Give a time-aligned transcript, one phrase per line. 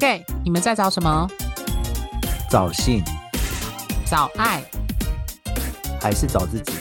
[0.00, 1.28] Gay，你们在找什么？
[2.48, 3.04] 找性？
[4.06, 4.64] 找爱？
[6.00, 6.72] 还是找自己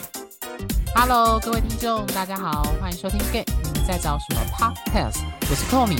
[0.95, 5.21] ？Hello，各位听众，大家好，欢迎收听 Gay，你们在找什么 Podcast？
[5.41, 5.99] 我是 Tommy，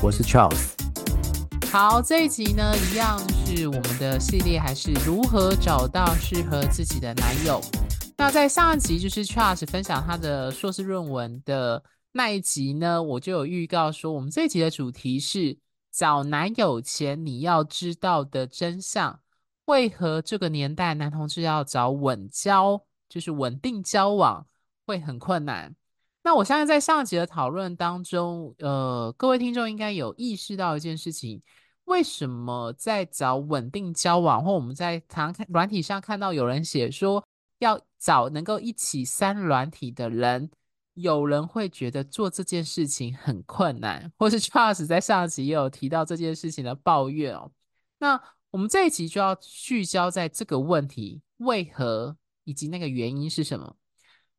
[0.00, 0.74] 我是 Charles。
[1.72, 7.60] 好，这一集呢，一样是我们的系列，还是如何找到适合自己的男友？
[8.16, 11.82] 那在上一集就是 Charles 分享他的硕士论文的
[12.12, 15.58] 那一集呢，我就有预告说，我们这一集的主题是
[15.96, 19.18] 找男友前你要知道的真相。
[19.64, 24.46] 为何这个年代男同志要找稳交，就是稳定交往
[24.84, 25.74] 会很困难？
[26.22, 31.40] 那我相信在上一集的讨论当中，呃，各位听众应该有意识到一件事情：
[31.86, 37.26] 为什么在找稳定交往，或我们在谈软体上看到有人写说
[37.60, 40.50] 要找能够一起三软体的人？
[40.96, 47.52] 有人会觉得做这件事情很困难，或是 Charles 在上集也有提到这件事情的抱怨哦。
[47.98, 48.18] 那
[48.50, 53.76] 我们这一集就要聚焦在这个问题，为何以及那个原因是什么？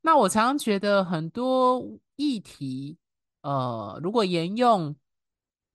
[0.02, 2.98] 那我常常觉得很多议题，
[3.42, 4.96] 呃，如果沿用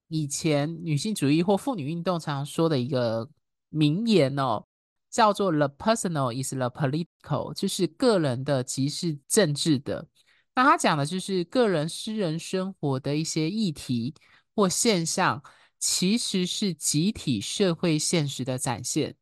[0.08, 3.30] 以前女性主义或妇女运动常常说的一个
[3.68, 4.64] 名言哦，
[5.08, 10.08] 叫做 “the personal is the political”，就是个人的即是政治的。
[10.54, 14.14] 那他讲的就是个人私人生活的一些议题
[14.54, 15.42] 或现象，
[15.78, 19.16] 其实是集体社会现实的展现。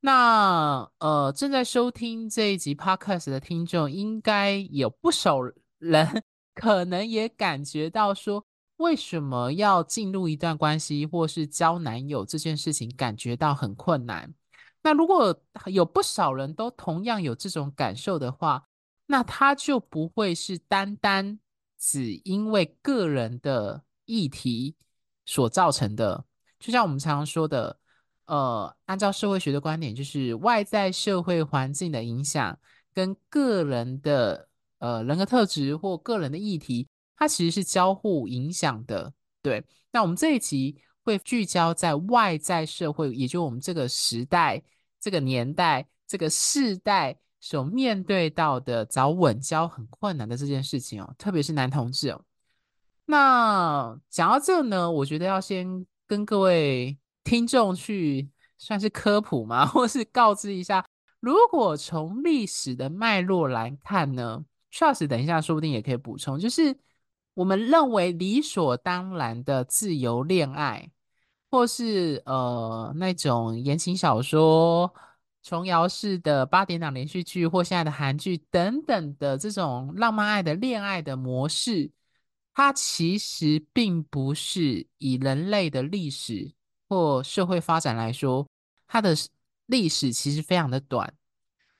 [0.00, 5.38] 那呃，正在收听这一集 Podcast 的听众，应该有不少
[5.78, 6.24] 人
[6.56, 8.44] 可能也感觉到说，
[8.78, 14.34] 为什么要进入一段关系或是交男友这件事情，感觉到很困难。
[14.82, 18.64] 那如果有不少人都同样有这种感受的话，
[19.12, 21.38] 那他就不会是单单
[21.78, 24.74] 只因为个人的议题
[25.26, 26.24] 所造成的，
[26.58, 27.78] 就像我们常常说的，
[28.24, 32.58] 呃，按照社会学的观点，就是外在社会环境的影响
[32.94, 39.12] 跟个人的呃人格特质或个人的议题，它其实是交互影响的。
[39.42, 44.62] 对，那我们这一集会聚焦在外在社会，也就我们这个时代、
[44.98, 47.18] 这个年代、这个世代。
[47.44, 52.24] 所面对到的找稳交很困难的这件事情哦，特别是男同志哦。
[53.04, 60.86] 那讲到这呢，我觉得要先跟各位听众去算是科普嘛，或是告知一下，
[61.18, 66.78] 如果从历史的脉络来看呢，Charles 等一下说不定也可以补充，就是
[67.34, 70.88] 我们认为理所当然的自由恋爱，
[71.50, 74.94] 或是呃那种言情小说。
[75.42, 81.90] 琼瑶式的八点档连续剧或现在的韩剧等等的这种浪漫爱的恋爱的模式，
[82.54, 86.52] 它其实并不是以人类的历史
[86.88, 88.48] 或社会发展来说，
[88.86, 89.16] 它的
[89.66, 91.12] 历史其实非常的短。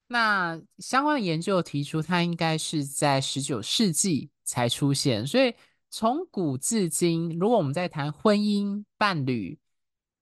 [0.09, 5.27] 那相关的研究提出，它应该是在十九世纪才出现。
[5.27, 5.55] 所以
[5.89, 9.59] 从古至今，如果我们在谈婚姻伴侣，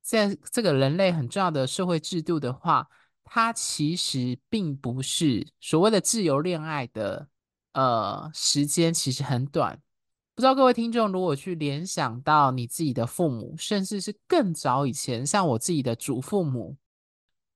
[0.03, 2.89] 在这个人类很重要的社会制度的话，
[3.33, 7.29] 它其实并不是所谓的自由恋爱的，
[7.75, 9.81] 呃，时间其实很短。
[10.35, 16.77] 不知道各位听众如果去联想到你自己的父母，甚至是更早以前，像我自己的祖父母，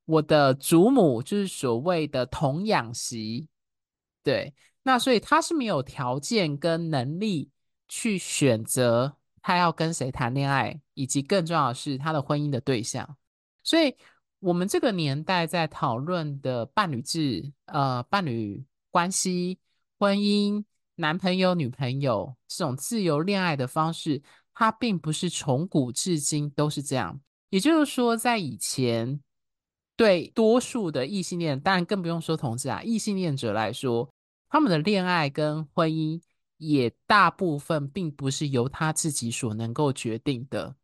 [0.05, 3.49] 我的祖母就是所谓的童养媳，
[4.23, 4.55] 对，
[4.85, 7.51] 那所以他是没有条件跟能力
[7.89, 13.17] 去选择他要跟谁谈恋爱，以及更重要的是他的婚姻的对象，
[13.65, 13.97] 所以。
[14.45, 19.59] 我们这个年代在讨论的伴侣制、呃，伴侣关系、
[19.99, 20.63] 婚姻、
[20.97, 24.23] 男朋友、女朋友这种自由恋爱的方式，
[24.53, 27.19] 它并不是从古至今都是这样。
[27.49, 29.19] 也就是说，在以前，
[29.97, 34.11] 对多数的异性恋，当然更不用说同志啊，异性恋者来说，
[34.51, 36.21] 他们的恋爱跟婚姻
[36.59, 40.77] 也大部分并不是由他自己所能够决定的，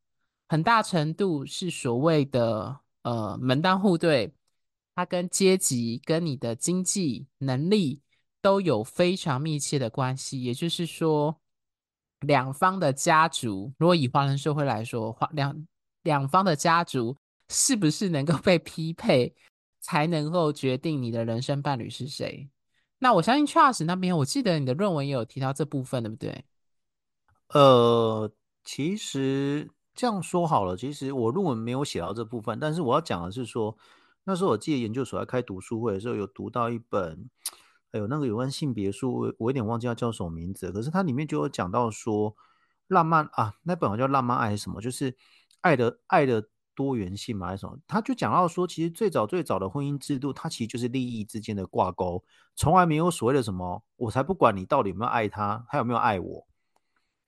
[0.49, 2.81] 很大程度是所谓的。
[3.03, 4.33] 呃，门当户对，
[4.95, 8.03] 它跟阶级、跟你的经济能力
[8.43, 10.43] 都有非常密切的关系。
[10.43, 11.41] 也就是说，
[12.21, 15.67] 两方的家族，如果以华人社会来说，两
[16.03, 17.17] 两方的家族
[17.49, 19.35] 是不是能够被匹配，
[19.81, 22.51] 才能够决定你的人生伴侣是谁？
[22.99, 26.45] 那我相信 Charles 那边，我记得你的论文也有提到这部分，对不对？
[27.49, 28.31] 呃，
[28.63, 29.71] 其实。
[29.95, 33.77] 这样说好了，其实我论文没有写到这部分，但是我要讲的是说，
[34.25, 37.29] 那时候我记得研究所在开读书会的时候，有读到一本，
[37.93, 42.35] 还有那个有关性别书，我有点忘记它叫什么名字，可是它里面就有讲到说，
[42.87, 45.17] 浪漫啊，那本好叫浪漫爱什么，就是
[45.61, 47.77] 爱的爱的多元性嘛，还是什么？
[47.87, 56.47] 他就讲到说，其实最早最早的婚姻制度，它其实就是利益之间的挂钩，从来没有所谓的什么，我才不管你到底有没有爱他，他有没有爱我。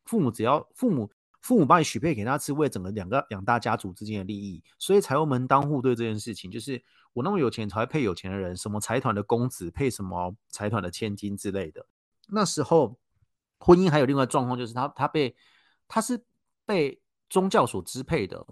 [0.04, 1.10] 父母只要父母
[1.42, 11.84] 父母把你许配给他，是为了整个两个两大家族之间的利益，所以才会门当户对这件事情，就是我那么有钱才会配有钱的人，什么财团的公子配什么财团的千金之类的。
[12.28, 12.98] 那时候
[13.58, 15.36] 婚姻还有另外状况，就是他他被
[15.86, 16.24] 他是
[16.64, 18.46] 被宗教所支配的。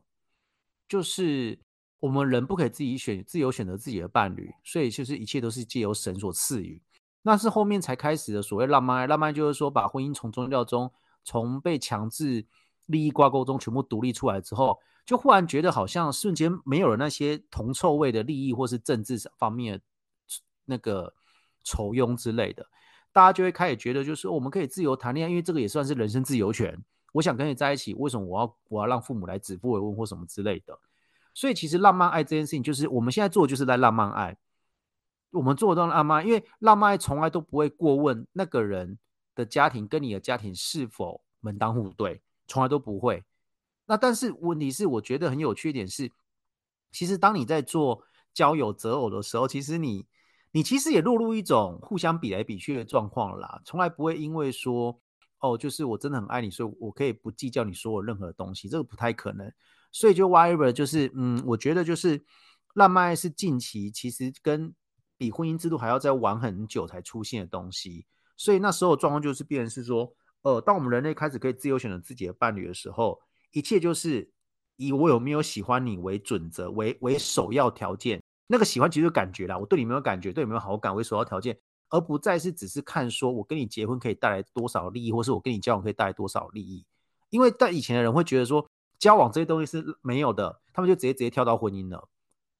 [0.88, 1.56] 就是
[2.00, 6.82] 我们人不可以自己选，自由选择自己的伴侣，所以就是一切都是借由神所赐予。
[7.22, 10.92] 那是后面才开始的所谓浪漫爱，浪漫就是说把婚姻从宗教中，
[11.22, 12.44] 从被强制
[12.90, 19.84] 利益挂钩中全部独立出来之后，就忽然觉得好像瞬间没有了那些铜臭味的利益或是政治方面的
[20.66, 21.12] 那个
[21.62, 22.66] 酬庸之类的，
[23.12, 26.78] 大家就会开始觉得，就是我们可以自由谈恋爱，因为这个也算是人身自由权。
[27.12, 30.78] 我想跟你在一起，为什么我要我要让父母来指腹为婚或什么之类的？
[31.34, 34.37] 所以其实浪漫爱这件事情，就是我们现在做的就是在浪漫爱。
[35.32, 38.98] 我们做的是浪漫，因为浪漫爱从来都不会过问那个人
[39.34, 42.20] 的家庭跟你的家庭是否门当户对，
[42.50, 43.25] 从来都不会。
[43.87, 46.12] 那但是问题是，我觉得很有趣一点是，
[46.93, 48.02] 其实当你在做
[48.35, 50.06] 交友择偶的时候，其实你
[50.52, 55.00] 你其实也落入一种互相比来比去的状况啦，从来不会因为说。
[55.43, 59.50] 哦，就是我真的很爱你，所以我可以不计较你说我任何东西，这个不太可能。
[59.91, 62.23] 所以就 whatever，就是嗯，我觉得就是
[62.75, 64.75] 浪漫爱是近期其实跟
[65.17, 68.05] 比婚姻制度还要再晚很久才出现的东西。
[68.37, 73.20] 所以那时候状况就是变成是说，呃，当我们人类开始可以自由选择自己的伴侣的时候，
[73.52, 74.31] 一切就是
[74.76, 78.22] 以我有没有喜欢你为准则，为为首要条件。
[78.46, 81.58] 那个喜欢其实就感觉啦，我对你没有感觉，对你没有好感为首要条件。
[81.92, 86.87] 而不再是只是看说我跟你结婚可以带来多少利益，或是我跟你交往可以带来多少利益，
[87.31, 88.64] 因为在以前的人会觉得说
[88.96, 92.08] 交往这些东西是没有的，他们就直接直接跳到婚姻了。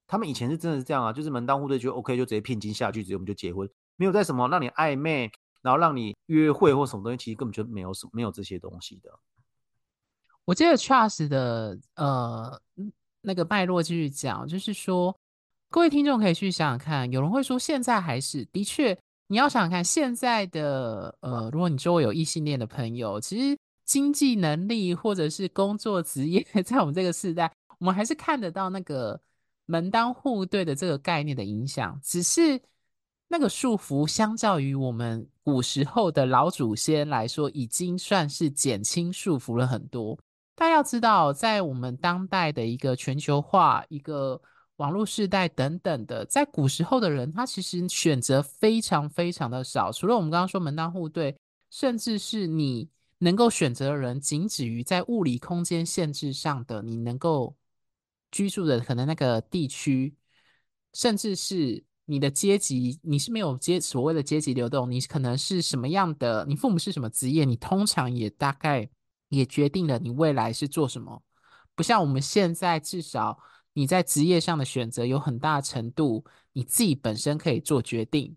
[0.05, 5.31] 他们以前是真的是这样啊，就是门当户对就 OK，就直接聘金下去，直接我们就结婚，没有在什么让你暧昧，
[5.61, 9.09] 然后让你约会或什么东西，其实根本就没有什没有这些东西的。
[10.45, 12.61] 我记得 Charles 的呃
[13.21, 15.15] 那个脉络继续讲，就是说
[15.69, 18.97] 各位听众可以去想想看，有人会说现在还是的确。
[19.27, 27.49] 你要想想看，现在的呃，如果你周围有异性恋的朋友，其实经济能力或者是工作职业， 在我们这个时代，
[27.79, 29.17] 我们还是看得到那个
[29.67, 31.97] 门当户对的这个概念的影响。
[32.03, 32.61] 只是
[33.29, 40.17] 那个束缚，相较于我们古时候的老祖先来说，已经算是减轻束缚了很多。
[40.55, 44.41] 大家要知道，在我们当代的一个全球化一个。
[44.77, 49.91] 网络时代等等的，在古时候的人，他其实选择非常非常的少。
[49.91, 51.37] 除了我们刚刚说门当户对，
[51.69, 52.89] 甚至是你
[53.19, 57.55] 能够选择的人，仅止于在物理空间限制上的你能够
[58.31, 60.15] 居住的可能那个地区，
[60.93, 68.89] 甚至是你的阶级，你是没有阶所谓的阶级流动，你可能是什么样的，你父母是什么职业，你通常也大概
[69.29, 71.23] 也决定了你未来是做什么。
[71.75, 73.39] 不像我们现在至少。
[73.73, 78.35] 你在职业上的选择有很大程度，你自己本身可以做决定，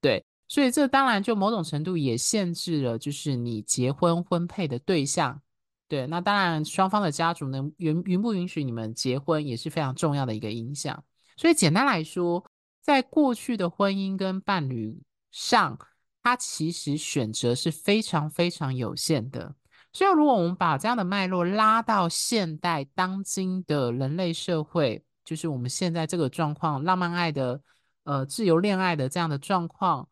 [0.00, 5.40] 对，所以这当然就某种程度也限制了，就是你结婚婚配的对象，
[5.86, 11.04] 对，那当然双方的家族能允允不允许你们结婚也是非常重要的一个影响。
[11.36, 12.44] 所以简单来说，
[12.84, 15.78] 在过去的婚姻跟伴侣上，
[16.22, 19.54] 他其实选择是非常非常有限的。
[19.90, 27.62] 所以，如果我们把这样的脉络拉到现代当今的人类社会，就是我们现在这个状况，浪漫爱的、
[28.02, 30.06] 呃，自由恋爱的这样的状况，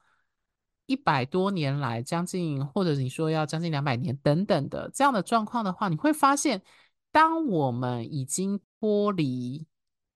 [0.86, 6.62] 一百多年来，将近或者你说要将近两百年等等的这样的状况的话，你会发现，
[7.10, 9.66] 当我们已经脱离，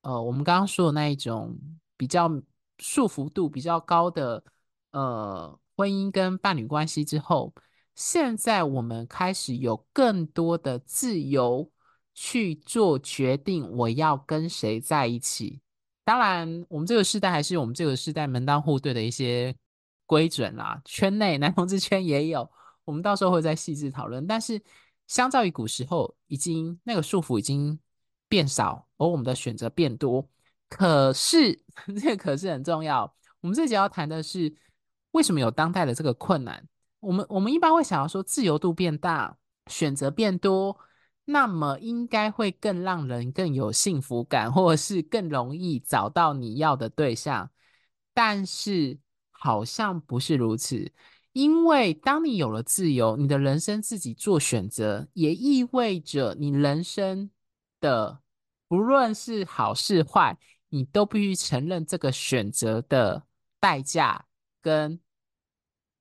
[0.01, 1.59] 呃，我们刚刚说的那一种
[1.97, 2.31] 比较
[2.79, 4.43] 束缚度比较高的，
[4.91, 7.53] 呃，婚姻跟伴侣关系之后。
[7.95, 11.73] 现在我们开始有更多的自由
[12.13, 15.63] 去做决定，我要跟谁在一起。
[16.05, 19.57] 当然，我们这个时代还是我们这个时代门当户对的一些
[20.05, 20.79] 规准啦。
[20.85, 22.51] 圈内男同志圈也有，
[22.85, 24.27] 我们到时候会再细致讨论。
[24.27, 24.63] 但是，
[25.07, 27.79] 相较于古时候，已经那个束缚已经
[28.29, 30.29] 变少，而我们的选择变多。
[30.69, 31.61] 可是，
[32.01, 33.15] 这个可是很重要。
[33.41, 34.55] 我们这节要谈的是，
[35.13, 36.67] 为什么有当代的这个困难？
[37.01, 40.77] 我们我们一般会想要说，自由度变大，选择变多，
[41.25, 47.51] 那么应该会更让人更有幸福感，或者是更容易找到你要的对象。
[48.13, 48.99] 但是
[49.31, 50.91] 好像不是如此，
[51.33, 57.31] 因为当你有了自由，你的人生自己做选择，也意味着你人生
[57.79, 58.21] 的，
[58.67, 60.37] 不论是好是坏，
[60.69, 63.23] 你都必须承认这个选择的
[63.61, 64.25] 代价
[64.61, 64.99] 跟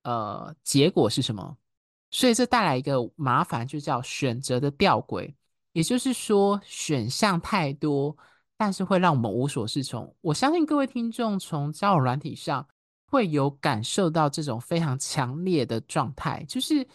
[0.02, 1.56] 呃结果是什么。
[2.10, 5.34] 所以这带来一个麻烦，就叫选择的吊诡，
[5.72, 8.16] 也就是说选项太多，
[8.56, 10.14] 但是会让我们无所适从。
[10.20, 12.66] 我相信各位听众从交友软体上
[13.06, 16.86] 会有感受到这种非常强烈的状态，就是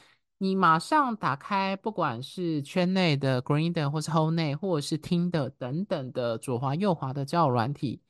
[0.43, 8.01] 你马上打开，不管是圈内的 Grindr 或是 Hole 内，或者是 Tinder 等等的左滑右滑的交友软体，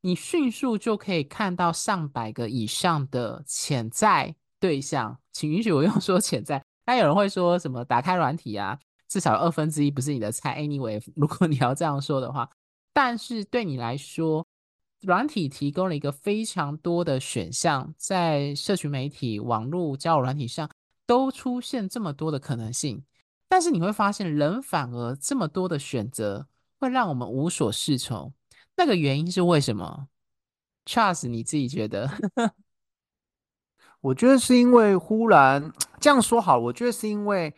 [0.00, 4.36] 你迅速就可以看到上百个以上的潜在。
[4.60, 6.64] 对象，请允许我用 说潜在。
[6.84, 10.56] 但有人会说什么打开软体啊，至少二分之一不是你的菜。
[10.62, 12.48] Anyway，如果你要这样说的话，
[12.92, 14.46] 但是对你来说，
[15.00, 20.70] 软体提供了一个非常多的选项，在社群媒体、网络交友软体上
[21.12, 23.04] 都出现这么多的可能性。
[23.46, 28.32] 但是你会发现，人反而这么多的选择会让我们无所适从。
[28.76, 30.08] 那个原因是为什么
[30.86, 32.10] ？Charles，你自己觉得？
[34.00, 37.54] 我觉得是因为忽然这样说好，我觉得是因为，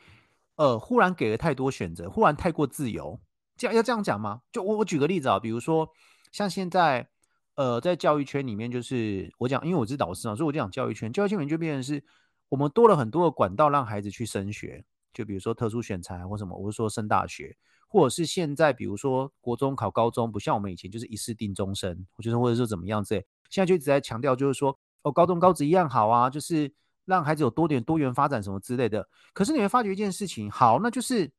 [0.57, 3.21] 呃，忽然给了太多选择，忽然太过自由，
[3.57, 4.41] 这样要这样讲吗？
[4.51, 5.89] 就我我举个例子啊，比如说
[6.33, 7.09] 像现在，
[7.55, 12.05] 呃，在教育圈里面，就是我讲，因为我是导师啊，所以我就讲教育圈，教育圈里面就变成是
[12.49, 17.57] 我们多了很多的管道让孩子去升学，就比如说特殊选才或什么，我是说升大学，
[17.89, 23.15] 或者是现在比如说国中考高中，不像我们以前就是一试定终身，或者或者是怎么样子，
[23.51, 24.79] 现在就一直在强调就是说。
[25.07, 26.73] 哦，高中高职一样好啊，就是
[27.05, 29.07] 让孩子有多点多元发展什么之类的。
[29.35, 31.31] 可是你会发觉一件事情，好，那就是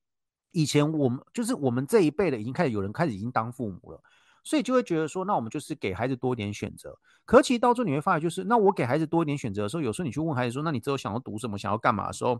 [0.52, 4.00] 以前我们就是我们这一辈的已经开始有人开始已经当父母了，
[4.46, 6.98] 所以就会觉得说，那我们就是给孩子多一点选择。
[7.26, 12.40] 可其实到最后你会发现，就是那我给孩子多一点选择的时候，有时候你去问孩子说，那你之后想要读什么，想要干嘛的时候，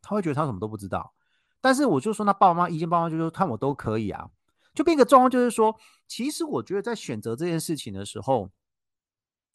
[0.00, 1.12] 他会觉得他什么都不知道。
[1.60, 4.30] 但是我就说，那爸爸妈妈意见，爸妈就说看我都可以啊，
[4.72, 8.50] 就变个状况，就是说，其实我觉得在选择这件事情的时候。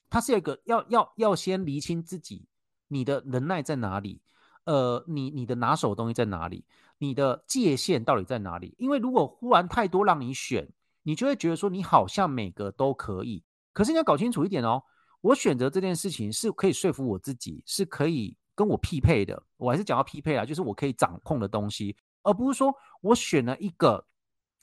[0.09, 2.45] 他是一个要要要先厘清自己，
[2.87, 4.21] 你的能耐在哪里？
[4.65, 6.65] 呃，你你的拿手的东西在哪里？
[6.99, 8.75] 你的界限到底在哪里？
[8.77, 10.69] 因为如果忽然太多让你选，
[11.03, 13.43] 你就会觉得说你好像每个都可以。
[13.71, 14.81] 可是你要搞清楚一点哦，
[15.21, 19.41] 我选择这件事情是可以说服我自己，是可以跟我匹配的。
[19.57, 24.05] 我还是讲到匹配啊，就是我可以掌控的东西，而不是说我选了一个。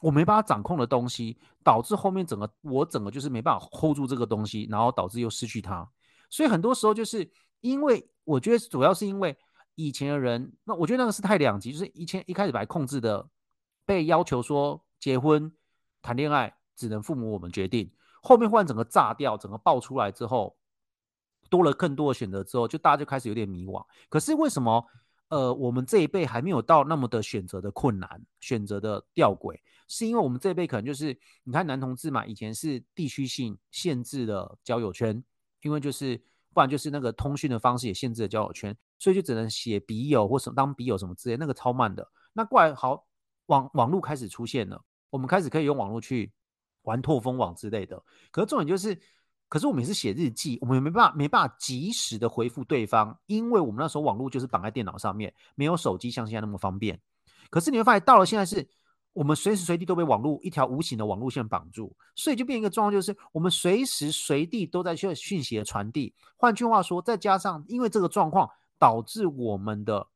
[0.02, 5.86] 我没办法掌控的东西，导致后面整个我整个就是没办法 hold 住这个东西，然后导致又失去它。
[6.30, 7.30] 所以很多时候就是
[7.60, 9.36] 因为我觉得主要是因为
[9.74, 13.28] 以前的人，那我觉得那个是太两极，就是以前一开始来控制的，
[13.84, 15.52] 被要求说结婚
[16.02, 17.90] 谈恋爱只能父母我们决定，
[18.22, 20.56] 后面忽然整个炸掉，整个爆出来之后，
[21.48, 23.84] 多了更多的选择之后，就大家就开始有点迷惘。
[24.08, 24.84] 可是为什么？
[25.28, 35.22] 呃，我们这一辈还没有到那么的选择的困难，选择的吊诡，是因为我们这一辈可能就是，你看男同志嘛，以前是地区性限制的交友圈，
[35.62, 36.20] 因为就是
[36.52, 42.04] 不然就是那个通讯的方式也限制了交友圈，所以就只能写笔友或什当笔友什么之类，那个超慢的。
[42.32, 43.06] 那过来好，
[43.46, 46.32] 网网络开始出现了，我们开始可以用网络去
[46.82, 48.02] 玩拓风网之类的。
[48.30, 48.98] 可是重点就是。
[49.50, 57.00] 可是我们也是写日记，我们也没办法没办法及时的回复对方，因为我们那时候网络就是绑在电脑上面，没有手机像现在那么方便。
[57.50, 58.64] 可是你会发现，到了现在是，
[59.12, 66.14] 我们随时随地都被网络一条无形的网络线绑住，所以就变一个状况，就是我们随时随地都在需讯息的传递。
[66.36, 68.48] 换句话说，再加上因为这个状况，
[68.78, 70.06] 导致我们的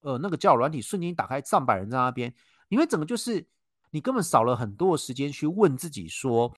[0.00, 2.34] 呃那个交友软体瞬间打开，上百人在那边，
[2.70, 3.46] 你会整个就是
[3.94, 6.52] 你根本少了很多的时间去问自己说。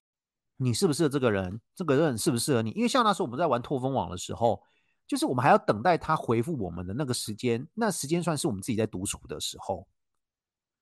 [0.59, 1.61] 你适不适合这个人？
[1.75, 2.71] 这个人适不适合你？
[2.71, 4.59] 因为像那时候我们在玩拓风网的时候，
[5.05, 9.87] 就是我们还要等待他回复我们的那个时间，那时间算是我们自己在独处的时候。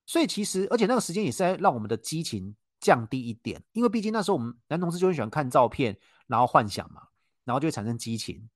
[0.05, 7.01] 所以其实，而且那个时间也是在让我们的激情降低一点，因为毕竟那时候我们男同事就很喜欢看照片，然后幻想嘛，
[7.43, 8.49] 然后就会产生激情。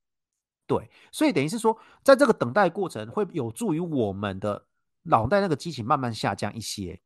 [0.65, 4.67] 对，所以等于是说，在这个等待过程会有助于我们的
[5.03, 7.01] 脑袋那个激情慢慢下降一些。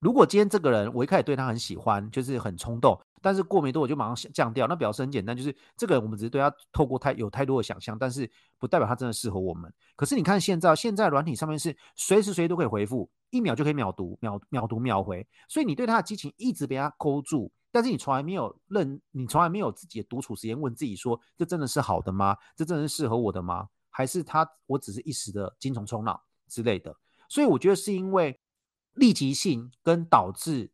[0.00, 2.98] 如果今天这个人我一开始对他很喜欢，就是很冲动。
[3.22, 8.28] 但是过没多久就马上降掉，那表示很简单，就是这个人我们只是对他透过太有太多的想象，但是
[8.58, 9.70] 不代表他真的适合我们。
[9.94, 22.34] 可是你看现在，现在软体上面是随时随地都可以回复，一秒就可以秒读，秒秒读秒回，所以你对他的激情一直被他勾住，但是你从来没有认，你从来没有自己的独处时间问自己说，这真的是好的吗？
[22.56, 23.68] 这真的是适合我的吗？
[23.90, 26.96] 还是他我只是一时的精虫冲脑之类的？
[27.28, 28.40] 所以我觉得是因为
[28.94, 30.70] 立即性跟导致。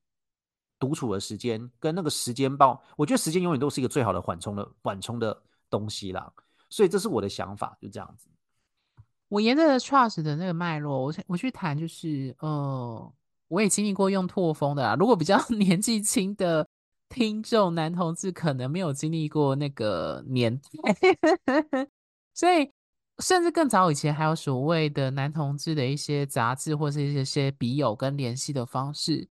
[0.78, 6.30] 独处的时间跟那个时间包，我觉得时间永远都是一个最好的缓冲的缓冲的东西啦，
[6.68, 8.28] 所以这是我的想法，就这样子。
[9.28, 13.10] 我沿着 Charles 的那个脉络，我我去谈就是，呃，
[13.48, 14.94] 我也经历过用拓风的啊。
[14.96, 16.68] 如果比较 年纪轻的
[17.08, 21.88] 听众男同志，可能没有经历过那个年代，
[22.34, 22.70] 所以
[23.22, 29.28] 甚至更早以前还有所谓的男同志的一些杂志或是一些些笔友跟联系的方式。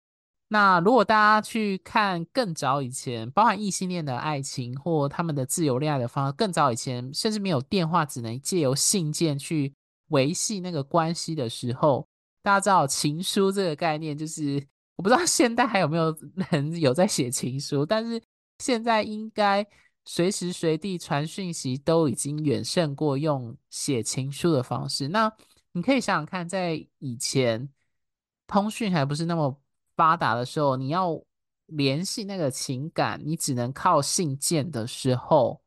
[0.48, 9.74] 那如果大家去看更早以前，包含异性恋的爱情或他们的自由恋爱的方式，更早以前甚至没有电话，只能借由信件去
[10.08, 12.08] 维系那个关系的时候，
[12.42, 14.66] 大家知道情书这个概念，就是
[14.96, 16.16] 我不知道 现代还有没有
[16.50, 18.20] 人有在写情书，但是
[18.58, 19.64] 现在应该
[20.08, 25.08] 随时随地传讯息都已经远胜过用写情书的方式。
[25.08, 25.30] 那
[25.72, 27.68] 你可以想想看，在以前
[28.46, 29.60] 通讯还不是那么。
[29.98, 31.20] 发达的时候，你要
[31.66, 35.60] 联系那个情感，你只能靠信件的时候，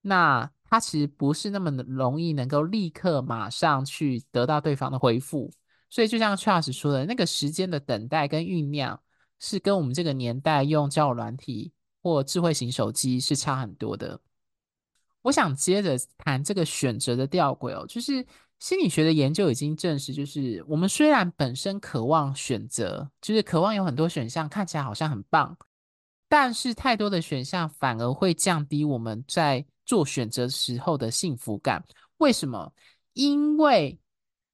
[0.00, 5.48] 那它其实不是那么容易能够立刻马上去得到对方的回复。
[5.88, 9.00] 所以就像 Charles 说的，那个时间的等待跟酝酿，
[9.38, 11.72] 是跟我们这个年代用交友软体
[12.02, 14.20] 或智慧型手机是差很多的。
[15.22, 18.26] 我想接着谈这个选择的吊诡哦，就是。
[18.62, 25.58] 心理学的研究已经证实，就是我们虽然本身渴望选择，就是渴望有很多选项，看起来好像很棒，
[26.28, 31.84] 但是太多的选项反而会降低我们在做选择时候的幸福感。
[32.18, 32.72] 为什么？
[33.14, 33.98] 因为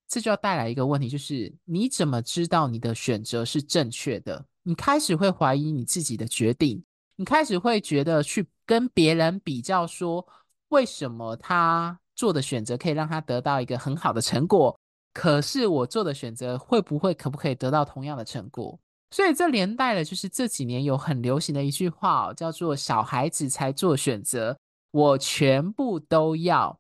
[0.09, 4.43] 这就要带来一个问题，就是你怎么知道你的选择是正确的？
[4.63, 6.83] 你开始会怀疑你自己的决定，
[7.19, 10.25] 你开始会觉得去跟别人比较，说
[10.69, 14.79] 为什么他做的选择可以让他得到一个很好的成果，
[15.13, 18.79] 可是我做的选择会不会可不可以得到同样的成果？
[19.11, 24.57] 所以这连带了就是这几年有很流行的一句话哦，叫做“小孩子才做选择，
[24.93, 26.79] 我全部都要”。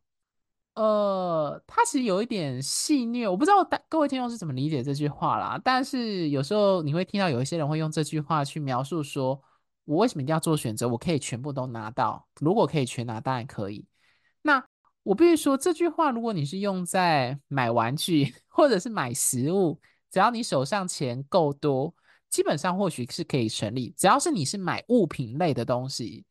[0.76, 5.60] 呃，他其实有一点戏谑，我不知道大各位听众是怎么理解这句话啦。
[5.64, 9.42] 但是有时候你会听到有一些人会用这句话去描述说，
[9.88, 10.86] 我为什么一定要做选择？
[10.86, 13.86] 我可以全部都拿到，如果可以全拿，当然可以。
[14.42, 14.62] 那
[15.02, 21.94] 我必须说，这句话，如果你是用在买玩具 或者是买食物，只要你手上钱够多，
[22.28, 23.94] 基本上或许是可以成立。
[23.96, 26.26] 只要是你是买物品类的东西，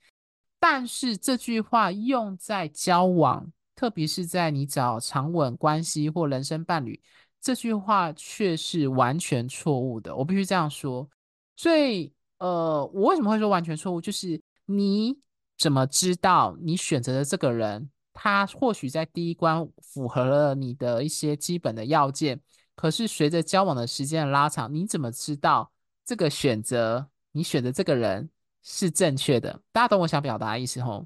[0.59, 7.01] 但是这句话用在交往，特别是在你找长稳关系或人生伴侣，
[7.41, 10.15] 这句话却是完全错误的。
[10.15, 11.09] 我必须这样说。
[11.55, 13.99] 所以，呃，我为什么会说完全错误？
[13.99, 15.17] 就是你
[15.57, 17.89] 怎么知道你选择的这个人？
[18.19, 22.41] 他或许在第一关符合了你的一些基本的要件，
[22.75, 25.71] 可是随着交往的时间的拉长，你怎么知道
[26.03, 28.27] 这个选择，你选的这个人
[28.63, 29.61] 是正确的？
[29.71, 31.05] 大家懂我想表达的意思吼？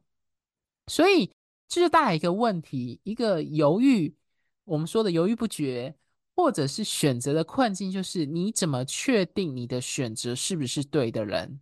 [0.88, 1.34] 所以
[1.68, 4.16] 这就带来一个问题，一个犹豫，
[4.64, 5.94] 我们说的犹豫不决，
[6.36, 11.60] 或者是选择的困境，就是你怎么确定你的选择是不是对的人？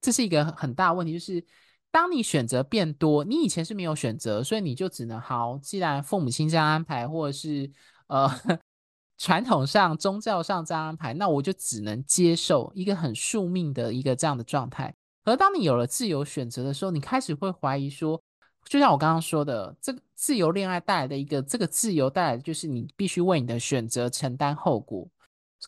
[0.00, 1.44] 这是一个很大问题，就是。
[1.92, 5.58] 当你选择变多，你以前是没有选择，所以你就只能好。
[5.58, 7.68] 既然父母亲这样安排，或者是
[8.06, 8.30] 呃
[9.18, 14.94] 传统上宗教上这样安排，那我就只能接受一个很宿命的一个这样的状态。
[15.24, 18.22] 而当你有了自由选择的时候，你开始会怀疑说，
[18.64, 25.08] 就像我刚刚说的，这个自由恋爱带来的一个这个自由带来的就是你必须为你的选择承担后果。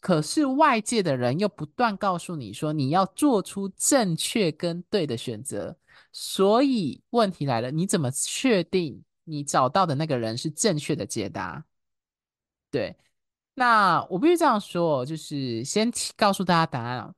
[0.00, 5.76] 可是外界的人又不断告诉你说，你要做出正确跟对的选择。
[6.12, 11.64] 所以问题来了，你怎么确定你找到的那个人是正确的解答？
[12.70, 12.96] 对，
[13.55, 17.14] 那我必须这样说，就是先告诉大家答案啊。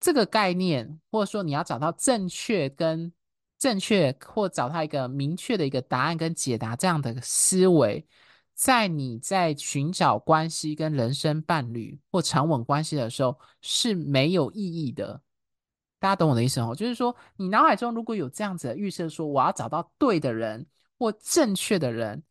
[0.00, 3.10] 这个概念，或者说你要找到正确跟
[3.64, 8.06] 正确，或找到一个明确的一个答案跟解答这样的思维，
[8.52, 15.18] 在你在寻找关系跟人生伴侣或长稳关系的时候是没有意义的。
[15.98, 20.66] 大家懂我的意思哦，就是说，你脑海中如果有这样子的预设，说我要找到对的人
[20.98, 22.22] 或正确的人，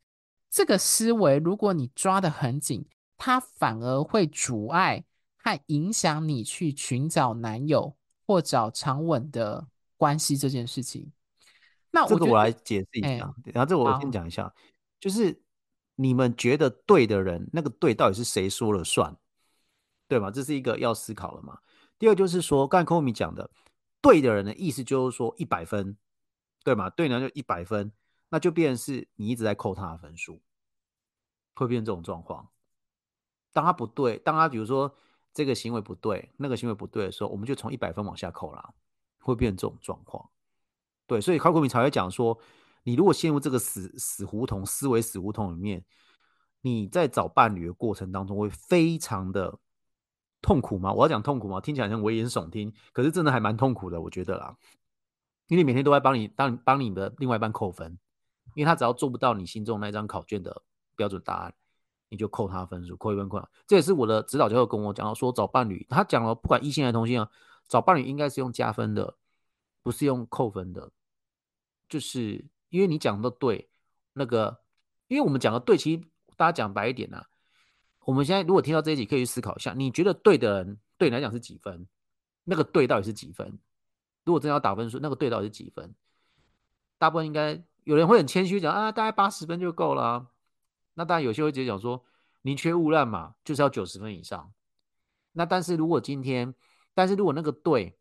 [0.52, 2.86] 这个思维，如果你抓得很紧，
[3.17, 5.04] 它反而会阻碍
[5.38, 7.96] 和影响你去寻找男友
[8.28, 9.65] 或找长稳的
[9.98, 11.12] 关系这件事情。
[11.95, 14.51] 那我这个我来解释一下，欸、然后这我先讲一下，
[14.99, 15.43] 就是
[15.93, 19.15] 你们觉得对的人，那个对到底是谁说了算，
[20.08, 20.32] 对吗？
[20.32, 21.60] 这是一个要思考了嘛。
[21.99, 23.51] 第二就是说，刚才 Komi 讲的，
[24.01, 25.95] 对的人的意思就是说一百分，
[26.63, 26.89] 对吗？
[26.89, 27.91] 对呢就一百分，
[28.29, 30.41] 那就变成是你一直在扣他的分数，
[31.53, 32.49] 会变成这种状况。
[33.51, 34.95] 当他不对，当他比如说
[35.32, 38.73] 这个行为不对，那个行为不对的时候，我们就从一百分往下扣啦，
[39.19, 40.27] 会变成这种状况。
[41.08, 42.38] 对，所以考古民才会讲说，
[42.84, 45.84] 你如果陷入这个死死胡同、思维死胡同里面，
[46.62, 49.60] 你在找伴侣的过程当中会非常的。
[50.46, 50.92] 痛苦吗？
[50.92, 51.62] 我要讲痛苦吗？
[51.62, 54.54] 听起来像危言耸听，可是真的还蛮痛苦的，我觉得啦。
[55.48, 57.98] 因为每天都在帮你当帮你的另外一半扣分，
[58.54, 60.62] 因为他只要做不到你心中那张考卷的
[60.98, 61.54] 标准答案，
[62.10, 63.50] 你就扣他分数，扣一分扣两。
[63.66, 67.30] 这也是我的指导教授跟我讲到，说找伴侣，他讲了，不管异性还是同性啊，
[67.70, 69.16] 找伴侣应该是用加分的，
[69.84, 70.89] 不是用扣分的。
[71.88, 73.69] 就是因为你讲的对，
[74.13, 74.63] 那个，
[75.08, 76.02] 因为我们讲的对，其实
[76.36, 77.24] 大家讲白一点呐、
[78.00, 81.86] 我们现在如果听到这一集，可以去思考一下，你觉得对的人对你来讲是几分？
[82.46, 83.60] 那个对到底是几分？
[84.24, 85.93] 如果真的要打分数，那个对到底是几分？
[86.98, 90.32] 大部分应该有人会很谦虚讲啊，大概八十分就够了、
[90.96, 92.04] 那当然有些会直接讲说
[92.41, 94.52] 宁缺毋滥嘛，就是要九十分以上。
[95.34, 96.56] 那但是如果今天，
[96.96, 97.96] 但是如果那个对。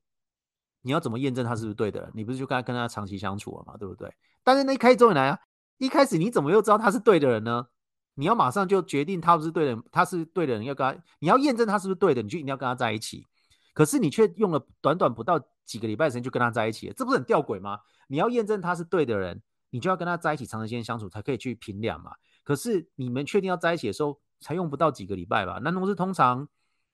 [0.82, 2.10] 你要怎么验证他是不是对的人？
[2.14, 4.12] 你不是就跟他跟他长期相处了嘛，对不对？
[4.44, 5.38] 但是那一开始终于来啊，
[5.78, 7.66] 一开始你怎么又知道他是对的人呢？
[8.14, 13.24] 你要马上就决定他不是对的人，他是对的人要跟他，你要验证他是不是对的，你就一定要跟他在一起。
[13.72, 17.78] 可是你却用了短短不到几个礼拜时间就跟他在一起了，这不是很吊诡吗？
[18.08, 19.40] 你要验证他是对的人，
[19.70, 22.10] 你就要跟他在一起长时间相处才可以去评量嘛。
[22.42, 25.60] 可是你们确定要在一起的时候，才用不到几个礼拜吧？
[25.62, 26.46] 男同志通常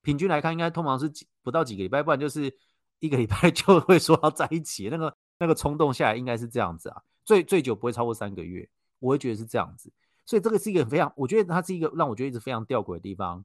[0.02, 2.54] 平均来看，应该通常是几不到几个礼拜，不然就是。
[3.00, 9.92] 一个礼拜 就会说要在一起，那个那个冲动下来应该是这样子啊，最最久不会超过三个月，我会觉得是这样子，
[10.26, 13.44] 所以这个是一个非常，我觉得它是一个让我觉得一直非常吊诡的地方，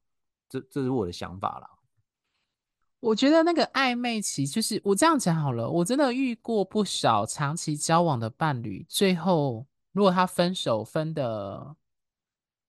[0.49, 1.69] 这这是我的想法啦。
[2.99, 11.75] 我觉得那个暧昧期，就是我这样讲好了，我真的遇过不少长期交往的伴侣，最后如果他分手分的，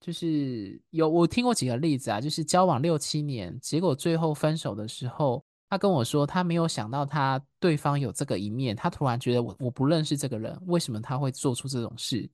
[0.00, 5.42] 就是有我听过几个例子啊，就是交往六七年，结果最后分手的时候。
[5.74, 12.30] 他跟我说，他没有想到他对方有这个一面，他突然觉得我我不认识这个人，为什么他会做出这种事？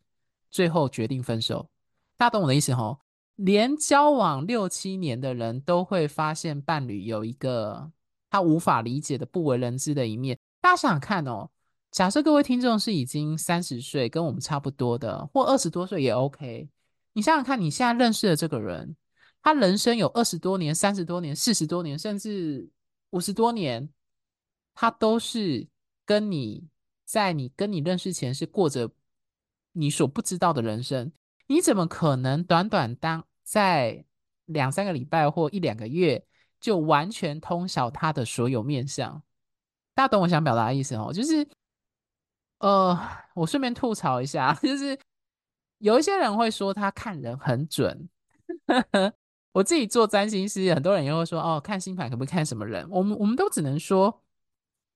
[0.50, 1.66] 最后决定分手。
[2.18, 2.98] 大家懂我的意思吼？
[3.36, 7.90] 连交往六七年的人都会发现伴侣有一个
[8.28, 10.38] 他无法理解的不为人知的一面。
[10.60, 11.48] 大家想想看哦，
[11.90, 16.68] 假设各位听众是已经三十岁，跟我们差不多的，或二十多岁也 OK。
[17.14, 18.94] 你想想看，你现在认识的这个人，
[19.42, 22.68] 他人生有二十多年、三十多年、四十多年，甚至。
[23.10, 23.88] 五十多年，
[24.74, 25.66] 他都是
[26.04, 26.68] 跟你
[27.04, 28.90] 在你跟你认识前是过着
[29.72, 31.12] 你所不知道的人生，
[31.46, 34.04] 你怎么可能短短当在
[34.46, 36.24] 两三个礼拜或一两个月
[36.60, 39.22] 就完全通晓他的所有面相？
[39.94, 41.12] 大家懂我想表达的意思哦？
[41.12, 41.46] 就是，
[42.58, 42.98] 呃，
[43.34, 44.98] 我顺便吐槽一下，就是
[45.78, 48.08] 有一些人会说他看人很准。
[49.52, 52.88] 我自己做占星师，很多人也会说哦，看星盘可不可以看什么人？
[52.90, 54.22] 我们我们都只能说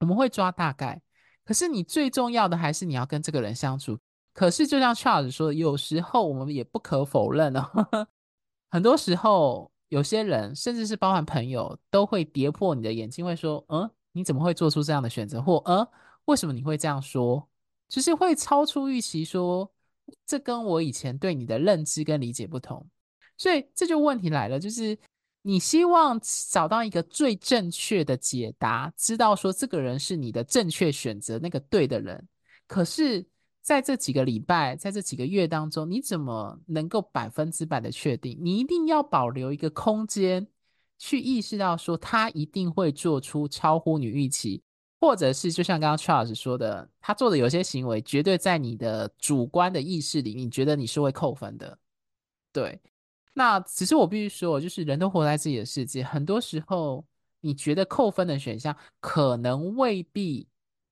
[0.01, 1.03] 我们会抓大概，
[1.45, 3.99] 可是你最重要的还是你要跟这个人相处。
[4.33, 7.69] 可是就像 Charles 说的，有时候我们也不可否认哦，
[8.71, 15.41] 很多时候有些人甚至是包含朋友都会跌破你的眼镜，会说嗯，你怎么会做出这样的选择？
[15.41, 15.87] 或嗯，
[16.25, 17.49] 为什么你会这样说？
[17.89, 19.71] 就是会超出预期，说
[20.27, 22.85] 这跟我以前对你的认知跟理解不同。
[23.37, 24.97] 所以这就问题来了，就是
[25.43, 26.19] 你希望
[26.51, 32.27] 找到一个最正确的解答，知道说这个人是你的正确选择，那个对的人。
[32.67, 33.27] 可是
[33.61, 38.39] 在这几个礼拜，在这几个月当中，你怎么能够百分之百的确定？
[38.41, 40.47] 你一定要保留一个空间，
[40.99, 44.63] 去意识到说他一定会做出超乎你预期，
[45.01, 51.79] 或者是就像刚刚 Charles 说的，他做的有些行为，绝对在你的主观的意识里，你觉得你是会扣分的，
[52.53, 52.81] 对。
[53.37, 57.05] 那只是我必须说，就是人都活在自己的世界，很多时候
[57.41, 60.47] 你觉得扣分的选项，可能未必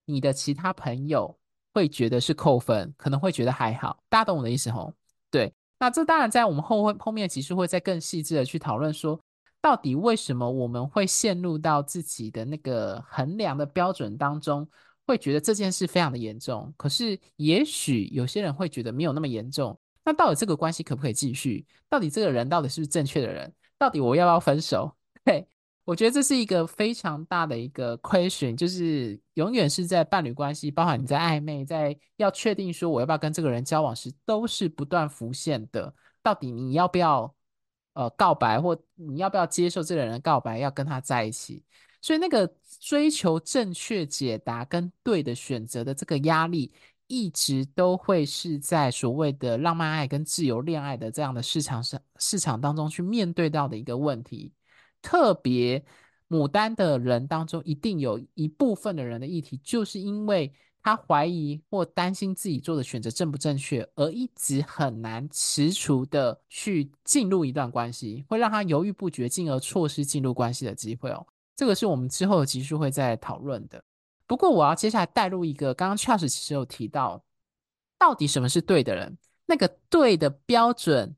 [0.05, 1.39] 你的其他朋友
[1.73, 3.97] 会觉得是扣分，可能会觉得还好。
[4.09, 4.93] 大家懂我的意思吼？
[5.31, 9.19] 对，那这当然在我们后会后面其实会再更细致的去讨论说，
[9.61, 14.69] 到底为什么我们会陷入到自己的那个衡量的标准当中，
[15.07, 19.79] 会觉得这件事非常的严重，可是也许有些人会觉得没有那么严重。
[20.05, 21.65] 那到底这个关系可不可以继续？
[21.89, 23.53] 到底这个人到底是不是正确的人？
[23.79, 24.93] 到底我要不要分手？
[25.25, 25.47] 对，
[25.85, 35.95] 我觉得这是一个非常大的一个 question，就是永远是在伴侣关系，包含你在暧昧，在要确定说我要不要跟这个人交往时，都是不断浮现的。
[36.23, 37.33] 到底你要不要
[37.95, 41.65] 呃告白，或你要不要接受这个人的告白，要跟他在一起？
[42.01, 46.73] 所以那个追求正确解答跟对的选择的这个压力。
[47.13, 54.51] 一直都会是在所谓的浪漫爱跟自由恋爱的这样的市场上市场当中去面对到的一个问题，
[55.03, 55.85] 特别
[56.31, 60.51] 牡丹的人当中，一定有一部分的人的议题，就是因为
[60.83, 71.27] 他怀疑或担心自己做的选择正不正确，而一直很难踟蹰的去进入一段关系，会让他犹豫不决，进而错失进入关系的机会哦。
[71.55, 73.85] 这个是我们之后的集数会再讨论的。
[74.33, 77.23] 不过我要接下来带入一个，刚刚 Charles 其实有提到，
[77.99, 79.19] 到底什么是对的人？
[79.45, 81.15] 那个对的标准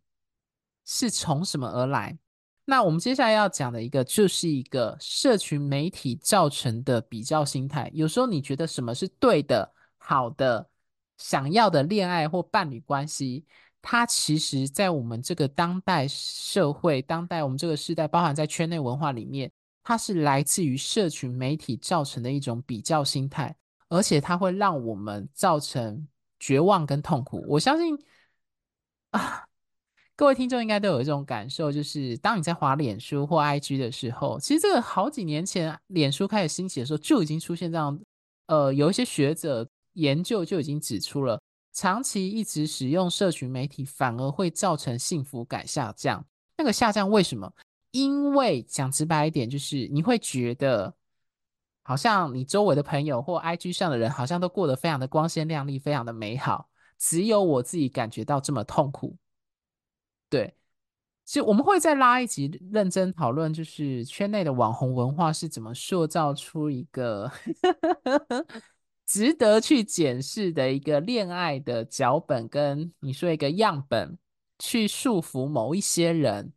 [0.84, 2.18] 是从什么而来？
[2.64, 7.88] 那我们接下来要讲的一个，就是一个社群媒体造成的比较心态。
[7.94, 10.68] 有时候你觉得什么是对的、好的、
[11.16, 13.46] 想要的恋爱或伴侣关系，
[13.80, 19.52] 它其实，在我们这个当代社会、当代我们这个时代，包含在圈内文化里面，
[19.84, 23.54] 它是来自于社群媒体造成的一种比较心态，
[23.88, 26.08] 而且它会让我们造成
[26.40, 27.44] 绝望跟痛苦。
[27.46, 27.96] 我相信
[29.10, 29.44] 啊。
[30.16, 37.98] 各位听众应该都有一种感受，就是当你在滑脸书或 IG 的时候，其实这个好几年前脸书开始兴起的时候，就已经出现这样，
[38.46, 41.42] 呃，有一些学者研究就已经指出了，
[41.72, 46.24] 长期一直使用社群媒体反而会造成幸福感下降。
[46.56, 47.52] 那个下降为什么？
[47.94, 50.92] 因为讲直白一点，就是你会觉得，
[51.84, 59.16] 好像你周围的朋友或 IG 上的人，好像都过得非常的光鲜亮丽，非常的美好，只有我自己感觉到这么痛苦。
[60.28, 60.56] 对，
[61.24, 67.30] 其实我们会再拉一集认真讨论，就是圈内的网红文化是怎么塑造出一个
[69.06, 74.18] 值得去检视的一个恋爱的脚本，跟你说一个样本，
[74.58, 76.52] 去束缚某一些人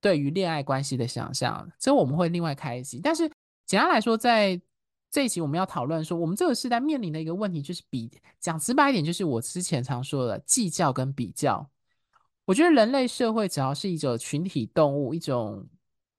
[0.00, 1.68] 对于恋爱关系的想象。
[1.78, 3.00] 这我们会另外开一集。
[3.02, 3.30] 但是
[3.64, 4.60] 简单来说，在
[5.10, 11.68] 这一集我们要讨论说，我们这个时代面临的一个问题就是比，讲直白一点，就是我之前常说的计较跟比较。
[12.44, 15.66] 我觉得人类社会只要是一种群体动物，一种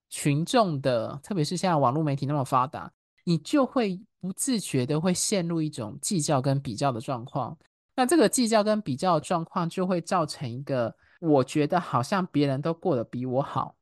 [0.09, 2.91] 群众的，特别是现在网络媒体那么发达，
[3.23, 7.57] 你就会不自觉的会陷入一种计较跟比较的状况。
[7.95, 13.75] 那这个计较跟比较的状况就会造成一个，我觉得好像别人都过得比我好。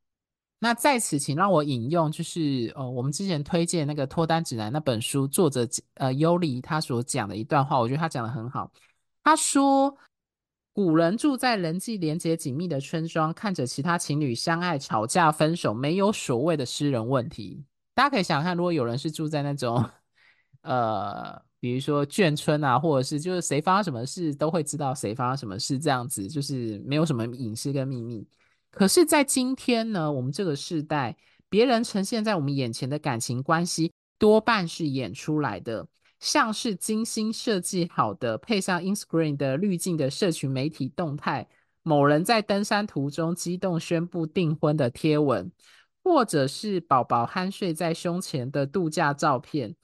[0.59, 8.71] 那在此，请让我引用，就是呃，我们之前推荐那个脱单指南那本书作者呃尤里他所讲的一段话，我觉得他讲得很好。
[9.23, 9.97] 他说。
[10.77, 17.63] 古人住在人际连接紧密的村庄，看着其他情侣相爱、吵架、分手，没有所谓的私人问题。
[17.93, 19.89] 大家可以想想看，如果有人是住在那种，
[20.63, 28.23] 呃，比如说眷村啊，或者是就是谁发生什么事都会知道谁发生什么事，这样子就是没有什么隐私跟秘密。
[28.69, 31.17] 可是，在今天呢，我们这个时代，
[31.49, 35.87] 别人呈现在我们眼前的感情关系，多半是演出来的。
[36.19, 41.47] 像是精心设计好的，配上 Instagram 的滤镜的社群媒体动态，
[41.81, 45.51] 某人在登山途中激动宣布订婚的贴文，
[46.03, 49.75] 或者是宝宝酣睡在胸前的度假照片，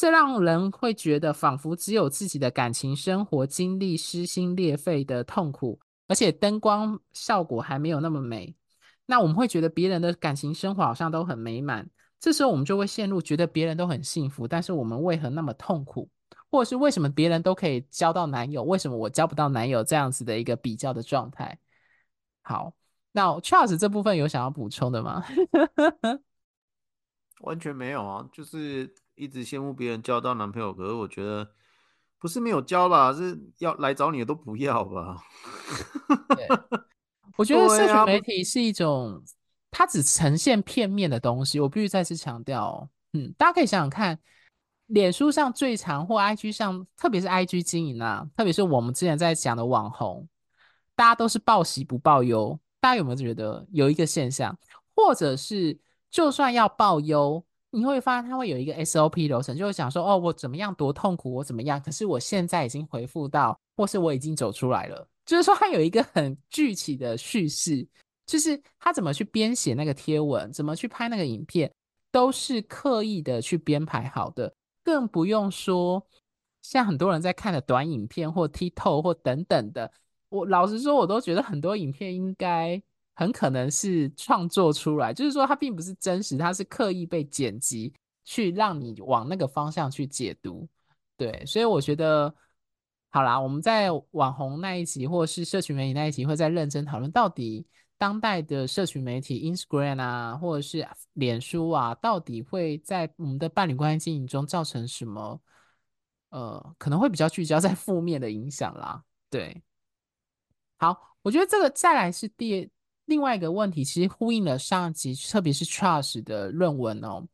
[0.00, 8.56] 这让人会觉得仿佛只有自己的感情生活经历撕心裂肺的痛苦，而且灯光效果还没有那么美。
[9.04, 11.86] 那我们会觉得别人的感情生活好像都很美满。
[12.18, 16.08] 这时候我们就会陷入觉得别人都很幸福，但是我们为何那么痛苦？
[16.50, 19.84] 或者是为什么别人都可以交到男友，为什么我交不到男友？
[19.84, 21.58] 这样子的一个比较的状态。
[22.40, 22.72] 好，
[23.12, 25.22] 那 Charles 这部分有想要补充的吗？
[27.42, 31.48] 完全没有啊，就是一直羡慕别人交到男朋友，可是我觉得
[32.18, 35.22] 不是没有交吧，是要来找你的都不要吧。
[36.34, 36.48] 对，
[37.36, 39.22] 我觉得社群媒体是一种。
[39.72, 42.88] 它只呈现片面的东西，我必须再次强调哦。
[43.12, 44.18] 嗯，大家可以想想看，
[44.86, 50.28] 脸书上最常或 IG 上，特别是 IG 经营啊，特别是我们之前在讲的网红，
[50.96, 52.58] 大家都是报喜不报忧。
[52.80, 54.58] 大家有没有觉得有一个现象，
[54.96, 55.78] 或者是
[56.10, 67.86] 就算要报忧，你会发现它会有一个 SOP 流程，就会想说哦，我怎么样多痛苦，我怎么样，可是我现在已经回复到，或是我已经走出来了，就是说它有一个很具体的叙事。
[68.26, 71.68] 就是他怎么去编写那个贴文，怎么去拍那个影片，
[72.12, 74.54] 都是刻意的去编排好的，
[74.84, 76.06] 更不用说
[76.62, 79.90] 像很多人在看的短影片或 TikTok 或等等的。
[80.28, 82.80] 我老实说，我都觉得很多影片应该
[83.20, 87.92] 很可能是创作出来，就是说它并不是真实，它是刻意被剪辑
[88.24, 90.66] 去让你往那个方向去解读。
[91.18, 92.34] 对，所以我觉得
[93.10, 97.66] 好啦，我们在网红那一集或是社群媒体那一集会再认真讨论到底。
[97.98, 105.38] 当代的社群媒体，Instagram 啊，或者是脸书啊，到底会在我们的伴侣关系经营中造成什么？
[106.30, 109.04] 呃，可能会比较聚焦在负面的影响啦。
[109.28, 109.62] 对，
[110.78, 112.70] 好，我觉得这个再来是第
[113.10, 117.26] 另外一个问题，其实呼应了上集，特别是 Charles 的论文哦。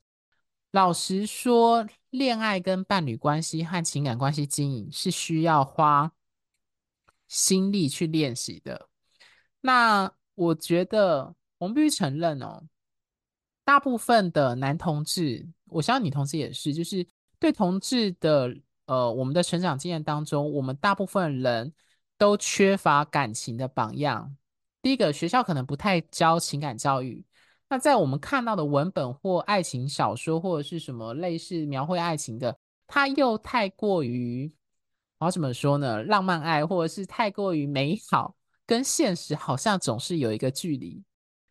[0.70, 6.10] 老实说，恋爱跟伴侣关系和情感关系经营是需要花
[7.28, 8.88] 心力去练习的。
[9.60, 12.64] 那我觉得我们必须承认哦，
[13.62, 17.06] 大部分的男同志，我相信女同志也是，就是
[17.38, 21.74] 对同志的呃，我们的成长经验当中，我们大部分人
[22.16, 24.34] 都缺乏感情的榜样。
[24.82, 27.24] 第一个，学校可能不太教情感教育。
[27.68, 34.52] 那在我们看到的文本或爱情小说，或者是什么类似描绘爱情的，它又太过于，
[35.18, 36.04] 我怎么说呢？
[36.04, 41.02] 浪漫爱，或者是太过于美好，跟现实好像总是有一个距离。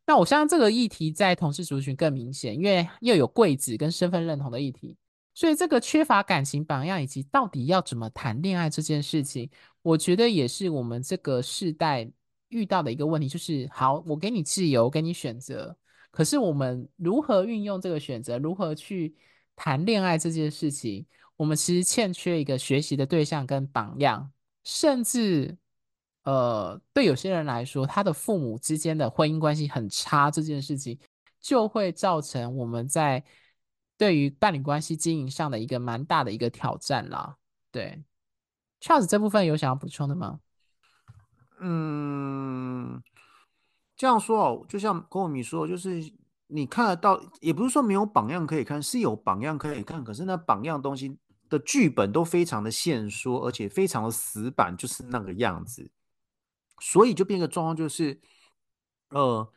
[0.08, 4.96] 那我相信这个议题在同事族群更明显，因为又有贵子跟身份认同的议题，
[5.34, 9.50] 所以这个缺乏感情榜样，以及到底要怎么谈恋爱这件事情，
[9.82, 12.10] 我觉得也是我们这个世代
[12.56, 13.28] 遇到的一个问题。
[13.28, 15.76] 就是好，我给你自由，给你选择。
[16.12, 19.14] 可是我们如何运用这个选择，如何去
[19.56, 24.32] 谈恋爱这件事情，我们其实欠缺一个学习的对象跟榜样，
[24.64, 25.58] 甚至，
[26.24, 30.98] 呃，对有些人来说，他的父母之间的婚姻关系很差，这件事情
[31.42, 33.22] 就会造成我们在
[33.98, 37.36] 对于伴侣关系经营上的一个蛮大的一个挑战啦。
[37.72, 38.02] 对
[38.82, 40.40] ，Charles 这部分有想要补充的吗？
[41.60, 43.02] 嗯。
[43.98, 46.14] 这样说哦，就像跟我米说，就是
[46.48, 55.90] 你看得到，也不是说没有榜样可以看，是有榜样可以看，可是那榜样东西的剧本都非常的现说，而且非常的死板，就是那个样子，
[56.82, 58.20] 所以就变个状况，就是
[59.12, 59.50] 呃，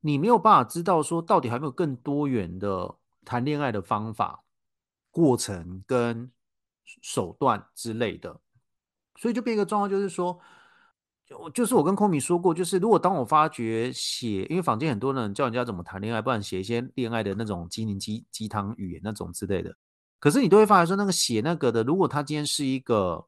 [0.00, 4.44] 你没有办法知道说到底还没有更多元的谈恋爱的方法、
[5.10, 6.32] 过程跟
[7.02, 8.40] 手段之类的，
[9.16, 10.40] 所以就变一个状况，就是说。
[11.26, 19.74] 就就是我跟空米说过，就是如果当我发觉写，因为坊间很多人教人家怎么谈恋爱，不然写一些恋爱的那种鸡灵鸡鸡汤语言那种之类的，
[20.20, 23.26] 可是你都会发现说，那个写那个的，如果他今天是一个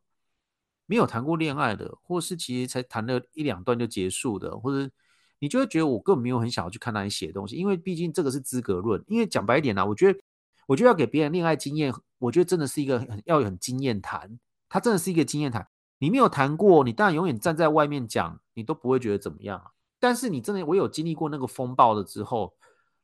[0.85, 4.91] 没有谈过恋爱的，或是其实才谈了一两段就结束的，或者
[5.39, 9.03] 你就会觉得我根本没有很想要去看他写的东西，因为毕竟这个是资格论。
[9.07, 10.19] 因为讲白一点呢，我觉得，
[10.67, 15.67] 我觉得要给别人恋爱经验，我觉得真的是一个很要有很经验谈，他真的是一个经验谈。
[15.99, 19.71] 你没有谈过，你当然永远站在外面讲，你都不会觉得怎么样啊。
[19.99, 22.55] 但是你真的，我有经历过那个风暴了之后，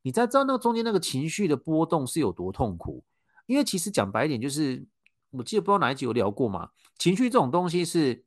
[0.03, 3.03] 你才知道那个中间那个情绪的波动是有多痛苦。
[3.47, 4.87] 因为其实讲白一点，就是
[5.31, 8.25] 我记得不知道哪一集有聊过嘛，情绪这种东西是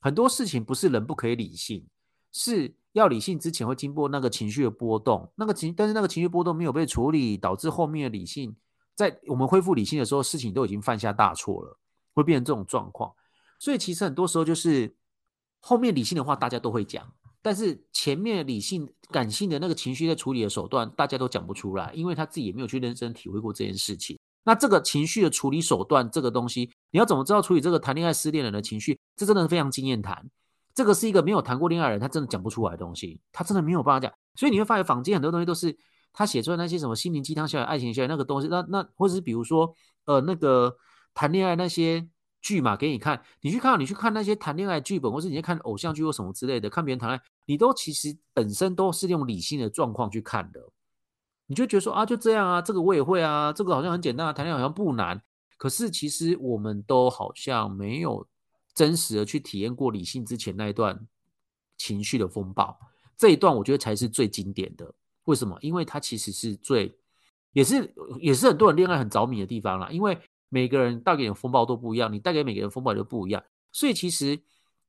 [0.00, 1.86] 很多事情不是人不可以理性，
[2.32, 8.54] 是要理性之前会经过那个情绪的波动，那个情，但是那个情绪波动没有被处理，导致后面的理性
[8.94, 11.78] 在我们恢复理性的时候，事情都已经犯下大错了，
[12.12, 13.12] 会变成这种状况。
[13.62, 14.92] 所以其实很多时候就是
[15.60, 17.08] 后面理性的话大家都会讲，
[17.40, 24.18] 但是前面理性感性的那个情绪在处理的手段大家都讲不出来，因为他自己也没有去认真体会过这件事情。
[24.42, 28.98] 那这个情绪的处理手段这个东西，你要怎么知道处理这个谈恋爱失恋人的情绪？
[29.14, 30.28] 这真的是非常经验谈，
[30.74, 34.12] 这个是一个没有谈过恋爱的人，他真的讲不出来的东西，他真的没有办法讲。
[34.34, 35.78] 所以你会发现坊间很多东西都是
[36.12, 39.72] 他写出来那些什么心灵鸡汤、校园爱情、校园那个东西，那那或者是比如说
[40.06, 40.76] 呃那个
[41.14, 42.08] 谈恋爱那些。
[42.42, 50.60] 剧嘛，给你看，你去看，你去看那些谈恋爱剧本，或是你在看偶像剧或什么之类的，看别人谈恋爱，你都其实本身都是用理性的状况去看的，
[51.46, 55.22] 你就觉得说啊，就这样啊，这个我也会啊，这个好像很简单啊，谈恋爱好像不难，
[55.56, 58.26] 可是其实我们都好像没有
[58.74, 61.06] 真实的去体验过理性之前那一段
[61.78, 62.76] 情绪的风暴，
[63.16, 64.92] 这一段我觉得才是最经典的。
[65.24, 65.56] 为什么？
[65.60, 66.92] 因为它其实是最，
[67.52, 70.20] 也是也是很多人恋爱很着迷的地方啦，因为。
[70.54, 74.38] 每个人带给你的风暴都不一样，你带给每个人风暴都不一样，所以其实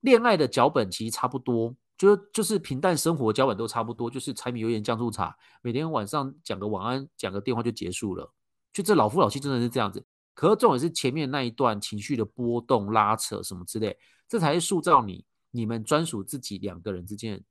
[0.02, 8.30] 恋爱的脚本其实差不多，就是就是平淡生活脚本都差不多，就是柴米油盐酱醋茶，每天晚上讲个晚安，讲个电话就结束了，
[8.74, 10.06] 就这老夫老妻真的是这样子。
[10.34, 13.98] 可是重点是前面那一段情绪的波动、拉扯什么之类，
[14.28, 17.44] 这才是塑造你你们专属自己两个人之间的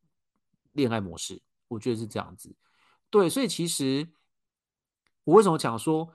[0.72, 1.40] 恋爱模式。
[1.68, 2.54] 我觉得是这样子，
[3.08, 4.06] 对，所以其实
[5.24, 6.12] 我为什么讲说？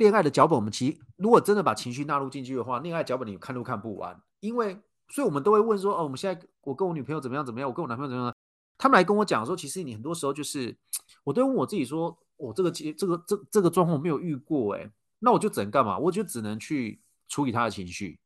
[0.00, 4.18] 恋爱的脚本，我们其实如果真的把情绪纳入进去的话，恋爱脚本你看都看不完。
[4.40, 7.68] 因为，所以我们都会问说：哦，我们现在我跟我女朋友怎么样怎么样？
[7.68, 8.34] 我跟我男朋友怎么样？
[8.78, 10.74] 他们来跟我讲说，其实你很多时候就是，
[11.22, 15.98] 我都问我自己说：我这个这个这这个状况我没有遇过，哎，那我就只能干嘛？
[15.98, 18.18] 我就只能去处理他的情绪，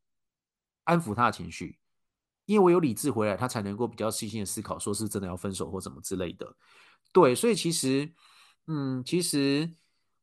[0.85, 1.81] 安抚他的情绪，
[2.47, 6.55] 因为我有理智回来，他才能够比较细心的思考，说是真的要分手或什么之类的。
[7.13, 8.13] 对，所以其实，
[8.69, 9.73] 嗯，其实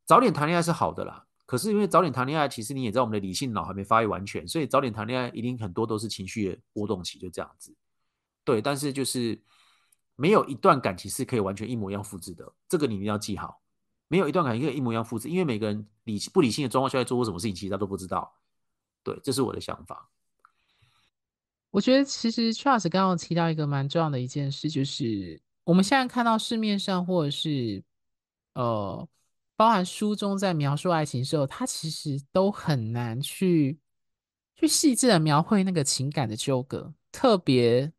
[0.05, 1.25] 早点谈恋爱是好的啦。
[1.51, 7.75] 可是因为早点谈恋爱，其实你也知道我们的理性脑还没发育完全，所以早点谈恋爱一定很多都是情绪的波动期，就这样子。
[8.45, 9.37] 对，但是就是
[10.15, 13.61] 没有一段感情是可以完全一模一样复制的，这个你一定要记好。
[14.07, 18.33] 没有一段感情可以一模一样复制，因为每个人理不理性的状况下在做过什么事情，其实他都不知道。
[19.03, 20.09] 对，这是我的想法。
[21.71, 27.83] 我觉得其实 Charles 刚刚提到一个蛮重要的一件事，就是我们现在看到市面上或者是
[28.53, 29.05] 呃，
[29.61, 33.77] 包含书中在描述爱情的时候，他其实都很难去
[34.55, 37.93] 去细致的描绘那个情感的纠葛，特别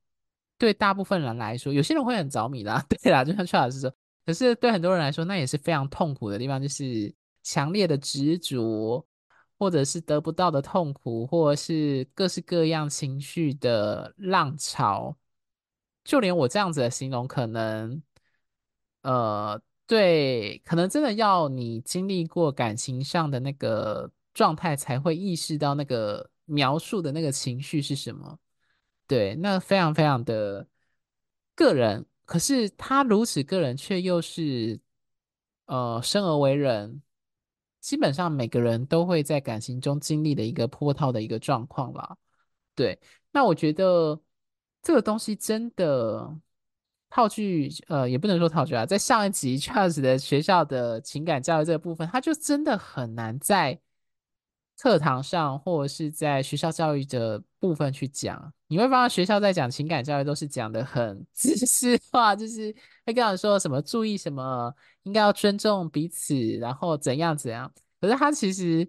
[0.59, 3.95] 对大部分人来说，有些人会很着迷啦， 对啦，就像 Charles 说，
[4.27, 9.07] 可是对很多人来说，那也是非常痛苦的地方，就是强烈的执着。
[9.59, 15.17] 或者是得不到的痛苦，或者是各式各样情绪的浪潮，
[16.03, 18.03] 就连我这样子的形容，可能，
[19.03, 28.38] 呃，对，可能真的要你经历过感情上的那个状态，才会意识到那个描述的那个情绪是什么。
[29.07, 30.66] 对，那非常非常的
[31.55, 34.80] 个人，可是他如此个人，却又是，
[35.66, 37.03] 呃，生而为人。
[37.78, 42.16] 基本上每个人都会在感情中经历的一个波涛的一个状况啦，
[42.74, 42.99] 对。
[43.30, 44.18] 那我觉得
[44.80, 46.34] 这个东西真的
[47.15, 53.79] 套句，呃，也不能说套句啊，在上一集 Charles 的学校的情感教育这个部分，他就真的很难在
[54.81, 58.51] 课堂上或者是在学校教育的部分去讲。
[58.67, 64.75] 你会发现学校在讲情感教育都是讲的很 知识化，就是会跟你说什么注意什么。
[65.03, 67.71] 应该要尊重彼此，然后怎样怎样。
[68.01, 68.89] 可是他其实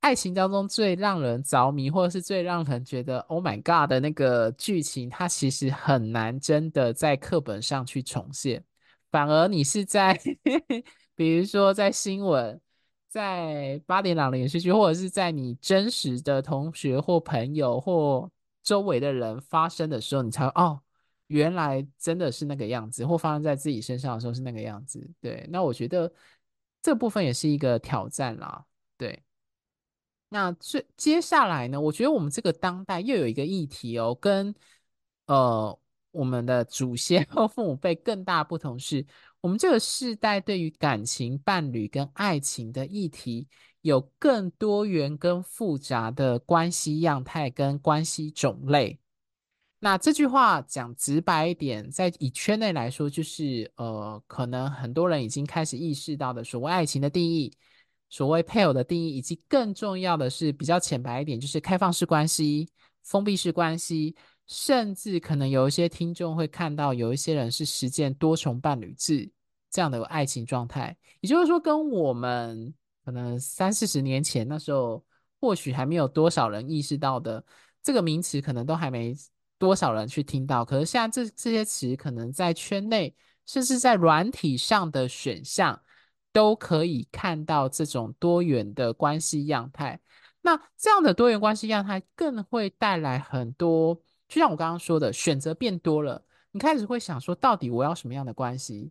[0.00, 8.64] 爱情当中最让人着迷，或者是最让人觉得 “Oh my God” 的那个剧情，它其实很难真的在课本上去重现。
[9.10, 10.18] 反而你是在，
[11.14, 12.60] 比如说在新闻、
[13.08, 18.30] 在八点档的连续剧，或者是在你真实的同学或朋友或
[18.62, 20.80] 周围的人发生的时候，你才哦。
[21.26, 25.08] 原来真的是那个样子，或发生在自己身上的时候是那个样子。
[25.20, 26.12] 对，那我觉得
[26.82, 28.64] 这部分也是一个挑战啦。
[28.96, 29.22] 对，
[30.32, 34.54] 那最接下来呢，我觉得我们这个当代又有一个议题哦，跟
[35.26, 35.78] 呃
[36.12, 39.04] 我们的祖先 和父母辈更大不同是，
[39.40, 43.48] 我们这个世代对于感情、伴侣跟爱情的议题，
[43.82, 49.00] 有更多元跟复杂的关系样态跟关系种类。
[49.80, 57.52] 那这句话讲直白一点，在以圈内来说，就是呃，可能很多人已经开始意识到的所谓爱情的定义，
[58.10, 62.68] 所谓配偶的定义，以及更重要的是比较浅白一点，就是开放式关系、
[63.04, 64.14] 封闭式关系，
[64.46, 69.30] 甚至可能有一些听众会看到有一些人是实践多重伴侣制
[69.70, 75.02] 这样的爱情状态，也就是说，跟我们可能三四十年前那时候
[75.40, 77.42] 或许还没有多少人意识到的
[77.82, 79.16] 这个名词，可能都还没。
[79.60, 80.64] 多少人去听到？
[80.64, 85.78] 可是现在这这些词可能在圈内，甚至在软体上的选项，
[86.32, 90.00] 都可以看到这种多元的关系样态。
[90.42, 93.94] 那这样的多元关系样态，更会带来很多，
[94.26, 96.24] 就像我刚刚说的，选择变多了。
[96.52, 98.90] 你开始会想说，到底我要什么样的关系？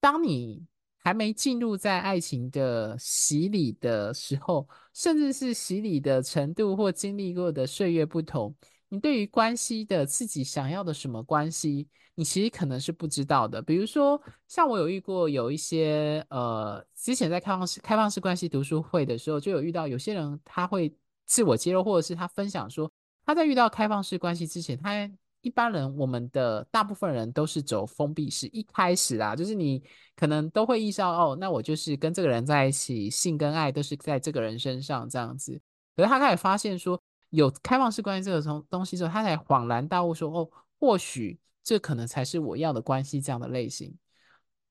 [0.00, 0.66] 当你
[0.98, 8.54] 还没进入在爱情的洗礼的时候，甚至是洗礼的程度或经历过的岁月不同。
[8.94, 13.60] 你对于关系的自己想要的什么关系，你其实可能是不知道的。
[13.60, 20.94] 比如说，像我有遇过有一些呃，之前在开放式开放式关系读书会的时候，就有遇到有些人他会
[21.26, 22.88] 自我揭露，或者是他分享说
[23.26, 29.82] 他在遇到开放式关系之前，他一般人我们的大部分人都是走封闭式，一开始啦，就是你
[30.14, 35.60] 可能都会意识到哦，那我就是跟这个人在一起，性跟爱都是在这个人身上这样子。
[35.96, 37.02] 可是他开始发现说。
[37.34, 43.94] 有开放式关系这个东东西之后，他才恍然大悟说：“哦，或许这可能才是我要的关系这样的类型。”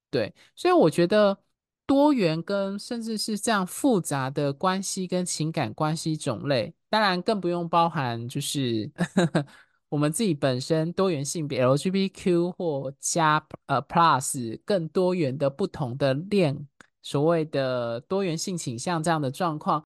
[0.09, 1.37] 对，所以我觉得
[1.85, 8.89] 多元跟甚至是这样复杂的关系跟情感关系种类，当然更不用包含就是
[9.89, 16.67] 我们自己本身多元性别 LGBTQ 或加呃 Plus 更多元的不同的恋，
[17.01, 19.83] 所谓的多元性倾向这样的状况，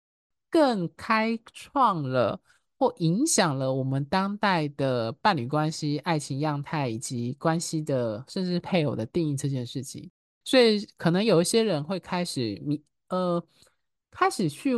[0.51, 2.41] 更开创了。
[2.79, 10.11] 或影响了我们当代的伴侣关系、爱情样态以及关系的，甚至配偶的定义这件事情，
[10.45, 13.43] 所以可能有一些人会开始迷，呃，
[14.11, 14.75] 开始去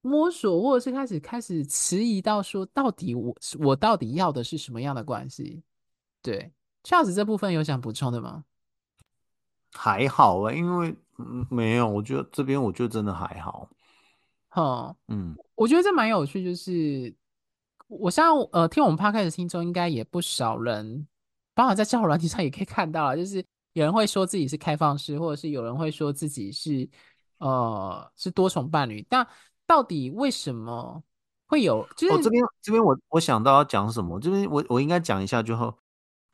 [0.00, 5.62] 摸索，或者是开始开始迟疑到说，到底我我到底要的是什么样的关系？
[6.22, 6.50] 对
[6.82, 8.44] ，Charles 这部分有想补充的吗？
[9.72, 13.68] 还好啊，因为嗯，没有，我觉得这边我觉得真的还好。
[14.58, 17.14] 好，嗯，我觉得这蛮有趣，就是。
[17.86, 21.06] 我像呃，听我们 podcast 的听众应该也不少人，
[21.54, 23.42] 包括在交友软体上也可以看到啊，就是
[23.72, 26.86] 有人会说自己是开放式，或者是有人会说自己是
[27.38, 29.00] 呃是多重伴侣。
[29.08, 29.26] 但
[29.66, 31.02] 到底为什么
[31.46, 31.88] 会有？
[31.96, 34.20] 就是、哦，这边这边我我想到要讲什么？
[34.20, 35.74] 这边我我应该讲一下，就后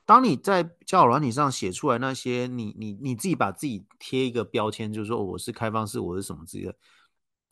[0.05, 6.75] 当你在交友软体上写出来那些，你你你自己把自己贴一个标签，就是说我是开放式，我是什么之类的。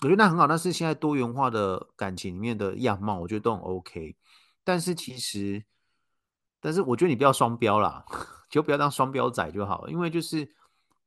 [0.03, 4.17] 我觉得那很好，那是现在多元化的感情里面的样貌，我觉得都很 OK。
[4.65, 5.65] 但是其实，
[6.61, 8.05] 但是我觉得你不要双标啦，
[8.51, 9.91] 就不要当双标仔就好了。
[9.93, 10.49] 因为就是，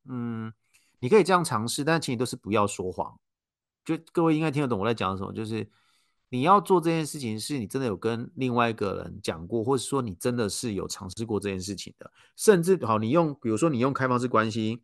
[0.06, 0.54] 嗯，
[1.00, 3.20] 你可以这样尝试，但是请你都是不要说谎。
[3.84, 5.70] 就各位应该听得懂我在讲什么，就是
[6.30, 12.10] 你要做这件事情，是你真的有跟另外一个人讲过，或者说你真的是有尝试过这件事情的。
[12.38, 14.82] 甚至好，你用比如说你用开放式关系。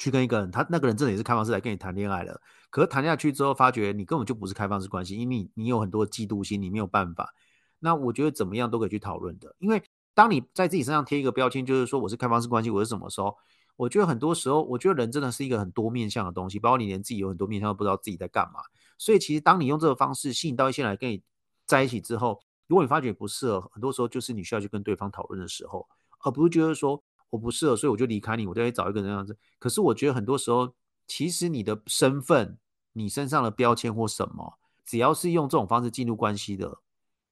[0.00, 2.40] 去跟一个人，他那个人真的也是开放式来跟你谈恋爱了，
[2.70, 7.34] 可是谈下去之后，发觉你根本就不是开放式关系，因为你你有很多嫉妒心，你没有办法。
[7.78, 9.82] 那我觉得怎么样都可以去讨论的，因为
[10.14, 13.36] 当你在自己身上贴一个标签，就是说我是开放式关系，我是什么时候？
[13.76, 18.60] 我觉得很多时候，我觉得人真的是一个很多面向的东西，包括你连自己有很多面向都不知道自己在干嘛。
[18.96, 21.22] 所以其实当你用这个方式吸引到一些人来跟你
[21.66, 25.86] 在一起之后，如果你发觉不适合，很多时候就是你需要去跟对方讨论的时候，
[26.24, 27.02] 而不是觉得说。
[27.30, 29.36] 我不适合，所以我就离开你，我就会找一个人这样子。
[29.58, 30.74] 可是我觉得很多时候，
[31.06, 32.58] 其实你的身份、
[32.92, 36.78] 你身上的标签或什么，只要是用这种方式进入关系的，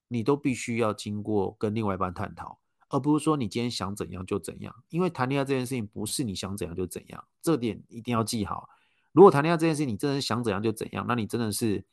[0.08, 4.74] 你都必须要经过跟另外一半探讨，而不是说你今天想怎样就怎样。
[4.88, 8.68] 因为谈恋爱这件事情不是你想怎样就怎样，这点一定要记好。
[9.12, 11.84] 如果谈恋爱这件事情你真的想怎样就怎样，那你真的是。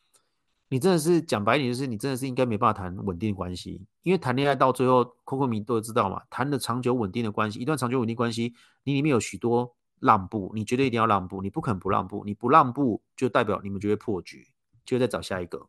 [0.68, 8.53] 你真的是讲白一点，就是你真的是应该没办法谈稳定关系，因为谈恋爱到最后，扣扣迷都知道嘛，谈的长久稳定的关系，一段长久稳定关系，
[8.84, 14.47] 你里面有许多让步，你绝对一定要让步，你不肯不让步，你不让步就代表你们就会破局，
[14.84, 15.68] 就会再找下一个，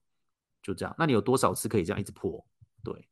[0.63, 0.95] 就这样。
[0.99, 2.43] 那你有多少次可以这样一直破？
[2.83, 3.07] 对，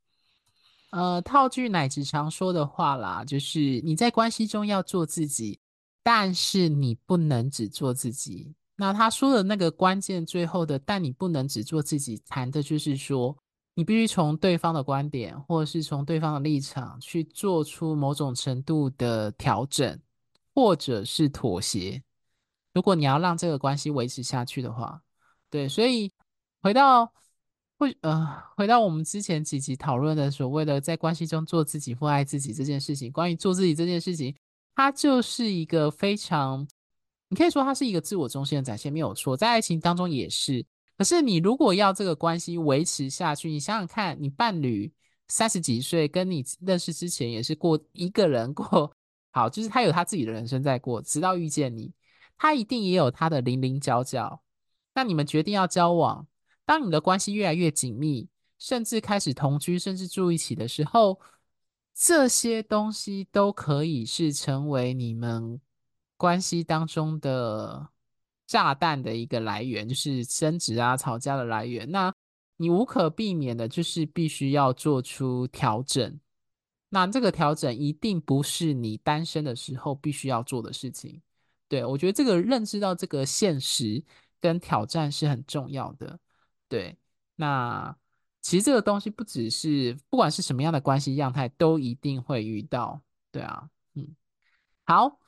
[0.90, 5.60] 呃，套句乃子常说的话啦，就是你在关系中要做自己，
[6.02, 8.54] 但是你不能只做自己。
[8.76, 13.36] 那他说的那个关键，最后的，但你不能只做自己，谈的就是说，
[13.74, 19.96] 你必须从对方的观点，或者是从对方的立场去做出某种程度的调整，
[20.52, 22.02] 或者是妥协。
[22.72, 25.00] 如果你要让这个关系维持下去的话，
[25.48, 26.10] 对，所以
[26.60, 27.12] 回到
[27.78, 34.34] 会呃，回到我们之前几集讨论的所谓的在关系中做自己或爱自己这件事情，关于做自己这件事情，
[34.74, 36.66] 它就是一个非常。
[37.34, 40.64] 你可以说它是一个自我中心的展现，没有错，在爱情当中也是。
[40.96, 44.92] 可是你如果要这个关系维持下去，你想想看，你伴侣
[45.26, 48.94] 三十几岁跟你认识之前也是过一个人过，
[49.32, 51.92] 好，就是他有他自己的人生在过，直到遇见你，
[52.38, 54.40] 他一定也有他的零零角角。
[54.94, 56.24] 那你们决定要交往，
[56.64, 58.28] 当你的关系越来越紧密，
[58.60, 61.18] 甚至开始同居，甚至住一起的时候，
[61.92, 65.60] 这些东西都可以是成为你们。
[66.24, 67.86] 关系当中的
[68.46, 71.90] 炸弹的一个来源，就是争执啊、吵架的来源。
[71.90, 72.10] 那
[72.56, 76.18] 你无可避免的，就是必须要做出调整。
[76.88, 81.20] 那这个调整一定不是你单身的时候必须要做的事情。
[81.68, 84.02] 对，我觉得这个认知到这个现实
[84.40, 86.18] 跟挑战是很重要的。
[86.70, 86.96] 对，
[87.36, 87.94] 那
[88.40, 93.02] 其实这个东西不只是不管是什么样的关系样态，都一定会遇到。
[93.30, 94.08] 对啊，嗯，
[94.84, 95.20] 好。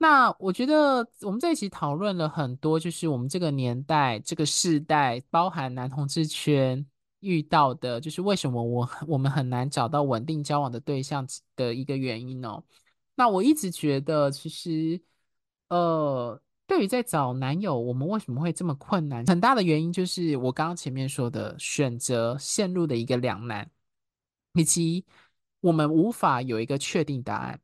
[0.00, 6.86] 那我觉得我们在一起讨论了很多，就是我们这个年代、这个世代，包含男同志圈
[7.18, 11.26] 遇到的，就是为什么我我们很难找到稳定交往的对象
[11.56, 12.62] 的一个原因哦。
[13.16, 15.00] 那我一直觉得，其实，
[15.68, 19.26] 呃，对于在找男友，我们为什么会这么困难？
[19.26, 23.68] 很大的原因就是我刚刚前面说的选择陷入的一个两难，
[24.52, 25.04] 以及
[25.58, 27.60] 我们无法有一个确定答案。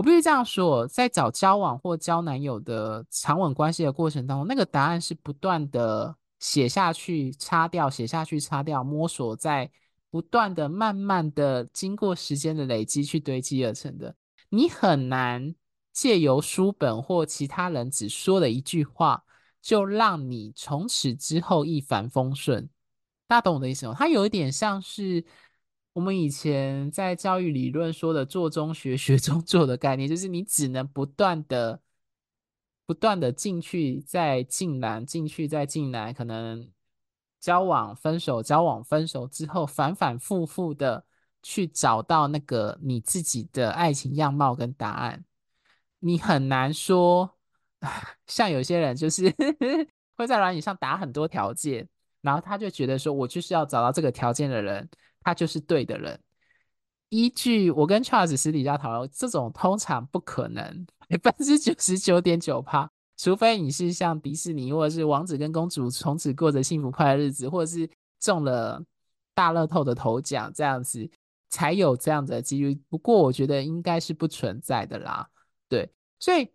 [0.00, 9.70] 我必须这样说，在找交往或交男友的长稳关系的过程当中，那个答案是不断的写下去、擦掉、写下去、擦掉，摸索在
[10.10, 14.14] 不断的、慢慢的经过时间的累积去堆积而成的。
[14.48, 15.54] 你很难
[15.92, 19.22] 借由书本或其他人只说的一句话，
[19.60, 22.66] 就让你从此之后一帆风顺。
[23.28, 23.94] 大家懂我的意思吗？
[23.98, 25.22] 它有一点像是。
[25.92, 31.80] 我们以前在教育理论说的“做中学，学中做”的概念，就是你只能不断的、
[32.86, 36.70] 不断的进去，再进来，进去再进来，可能
[37.40, 41.04] 交往、分手、交往、分手之后，反反复复的
[41.42, 45.24] 去找到那个你自己的爱情样貌跟答案。
[45.98, 47.36] 你很难说，
[48.28, 49.34] 像有些人就是
[50.16, 51.88] 会在软体上打很多条件，
[52.20, 54.88] 然后他就觉得说，我就是要找到这个条件的人。
[55.22, 56.18] 他就是对的人，
[57.08, 60.86] 依据我跟 Charles 私底下讨论，这种通常不可能，
[61.22, 68.82] 百分之九十九点九趴，除非你是像迪士尼或者是王子跟公主从此过着幸福快乐日子，或者是中了
[69.34, 71.10] 大乐透的头奖这样子，
[71.48, 72.74] 才有这样的几率。
[72.88, 75.28] 不过我觉得应该是不存在的啦。
[75.68, 76.50] 对，所以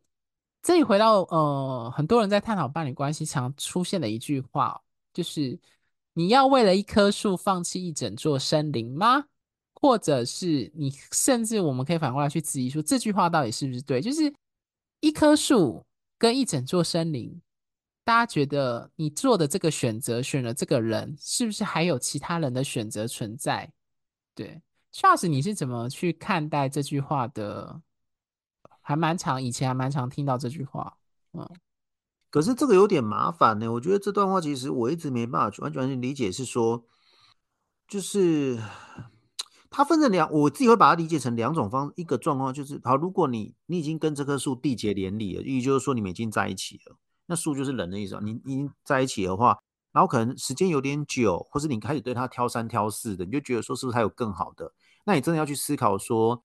[0.61, 4.81] 这里回到呃，很多人在探讨伴侣关系常出现的一句话，
[5.13, 5.59] 就是
[6.17, 9.25] 你要为了一棵树放弃一整座森林吗？
[9.73, 14.01] 或者是你，甚至我们可以反过来去质疑说，这句话到底是不是对？
[14.01, 14.33] 就是
[15.01, 15.85] 一棵树
[16.17, 17.39] 跟一整座森林，
[18.03, 23.71] 大家觉得你做的这个选择，选了这个人，是不是还有其他人的选择存在？
[24.33, 24.61] 对
[24.93, 27.81] ，Charles，你是怎么去看待这句话的？
[28.81, 30.97] 还蛮常，以前还蛮常听到这句话，
[31.33, 31.47] 嗯。
[32.35, 33.71] 可是这个有点麻烦呢。
[33.71, 36.83] 我觉得这段话其实我一直没办法完全完全理解，是说，
[37.87, 38.59] 就是。
[39.69, 48.21] 它分成两，我自己会把它理解成两种方，一个状况就是，好，如果你你已经跟这棵树缔结连理了，意就是说你们已经在一起了，那树就是人的意思啊。
[48.21, 49.57] 你已经在一起的话，
[49.93, 54.73] 然后可能时间有点久，或是你开始对它挑三挑四的，你就觉得说是不是还有更好的？
[55.05, 56.43] 那你真的要去思考说，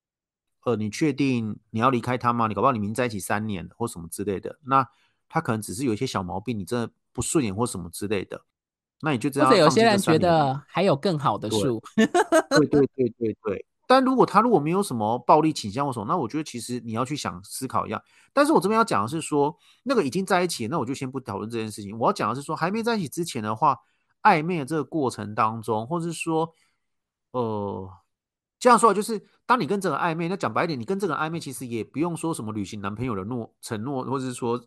[0.64, 2.46] 呃，你确定你要离开他吗？
[2.46, 4.84] 你搞不好你们在一起三年或什么之类的，那
[5.30, 8.42] 他可能只是有一些小毛病，你真的不顺眼或什么之类的。
[9.00, 9.46] 那你就知道。
[9.46, 11.82] 或者有些人觉得还有更好的树。
[11.96, 12.06] 对
[12.66, 13.66] 对对对对。
[13.86, 18.00] 但如果他如果没有什么暴力倾向或什么，那我觉得其实你要去想思考一下。
[18.32, 21.98] 但是我这边要讲的是说，那个已经在一起，那我就先不讨论这件事情。
[21.98, 23.76] 我要讲的是说，还没在一起之前的话，
[24.22, 26.54] 暧昧的这个过程当中，或是说，
[27.32, 27.90] 呃，
[28.60, 34.62] 这样说就是，当你跟这个暧昧，那讲白一点，你跟这个暧昧，其实也不用说什么履行男朋友的诺承诺，或者是说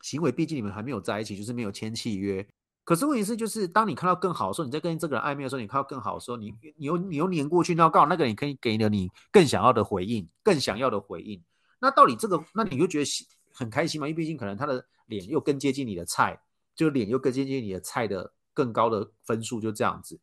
[0.00, 2.46] 行为，毕竟你们还没有在一起，就是没有签契约。
[2.84, 11.42] 可是问题是，就是当你看到更好的时候，你在跟这个人暧昧的时候，你看到更好的时候，你你又你又黏过去，那告那个人，可以给了你更想要的回应，更想要的回应。
[11.80, 13.06] 那到底这个，那你就觉得
[13.52, 14.08] 很开心吗？
[14.08, 16.40] 因为毕竟可能他的脸又更接近你的菜，
[16.74, 20.18] 就脸又更接近你的菜的更高的分数，就这样子。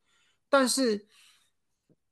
[0.50, 1.06] 但是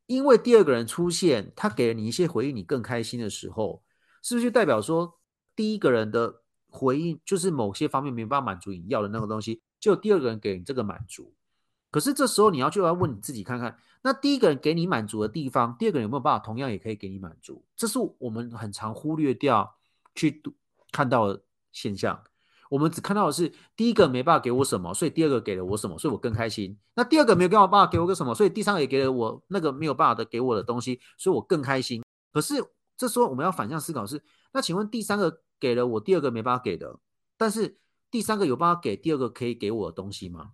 [0.06, 3.82] 因为第二个人出现，他给了你一些回应，你更开心的时候，
[4.22, 5.20] 是不是就代表说
[5.56, 6.43] 第一个人的
[6.74, 9.62] 回应就是某些方面没办法满足你要的那个东西？
[9.80, 11.34] 就第二个人给你这个满足，
[11.92, 17.64] 可是这时候你要就要问你自己看看，那第一个人给你满足的地方，第二个人有没有办法同样也可以给你满足？
[17.76, 19.76] 这是我们很常忽略掉
[20.16, 20.42] 去
[20.92, 22.24] 看到的现象。
[22.70, 26.76] 我们只看到的是第一个没办法给我什么，所以第二个给了我什么，所以我更开心。
[26.96, 32.04] 那第二个没有办法给我个什么，所以第三个也给了我那个没有办法的给我的东西，所以我更开心。
[32.32, 32.56] 可是
[32.98, 37.00] 这时候我们要反向思考是，那请问第三个给了我第二个没办法给的，
[37.38, 37.78] 但是。
[38.14, 40.52] 第三个有办法给第二个可以给我的东西吗？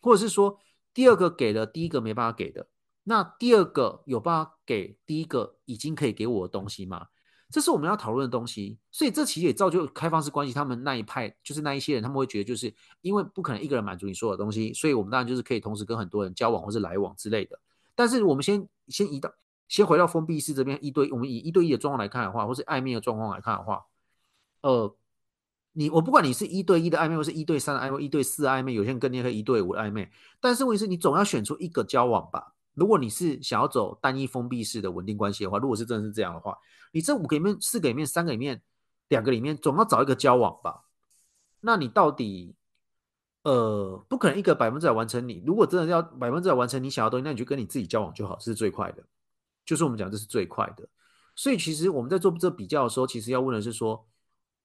[0.00, 0.56] 或者是说，
[0.94, 2.68] 第二个给了第一个没办法给的，
[3.02, 7.08] 那第二个有办法给第一个已经可以给我的东西吗？
[7.50, 8.78] 这是我们要讨论的东西。
[8.92, 17.58] 所以这其实也造就开放式关系，他们那一派就是那一些人，他们会觉得就是因为不可能一个人满足你所有的东西，所以我们当然就是可以同时跟很多人交往或是来往之类的。
[17.96, 19.28] 但是我们先先移到
[19.66, 23.82] 先回到封闭式这边一对，我们以一对一的状况来看的话，或是暧昧的状况来看的话，
[24.62, 24.96] 呃。
[25.72, 30.10] 你我不管你是一对一的暧昧，或是一对三的暧昧，一对四暧昧，有些人跟你可以一对五的暧昧。
[30.40, 32.54] 但是问题是，你总要选出一个交往吧。
[32.74, 36.58] 如果你是想要走单一封闭式的稳定关系的话，如果是真的是这样的话，
[36.90, 38.60] 你这五个里面、四个里面、三个里面、
[39.08, 40.82] 两个里面，总要找一个交往吧。
[41.60, 42.56] 那你到底，
[43.44, 45.40] 呃，不可能一个百分之百完成你。
[45.46, 49.04] 如果真的要百分之百完成你想要的东西，那你就跟你自己交往就好，这是最快的。
[49.64, 50.88] 就是我们讲这是最快的。
[51.36, 54.04] 所以其实我们在做这比较的时候，其实要问的是说，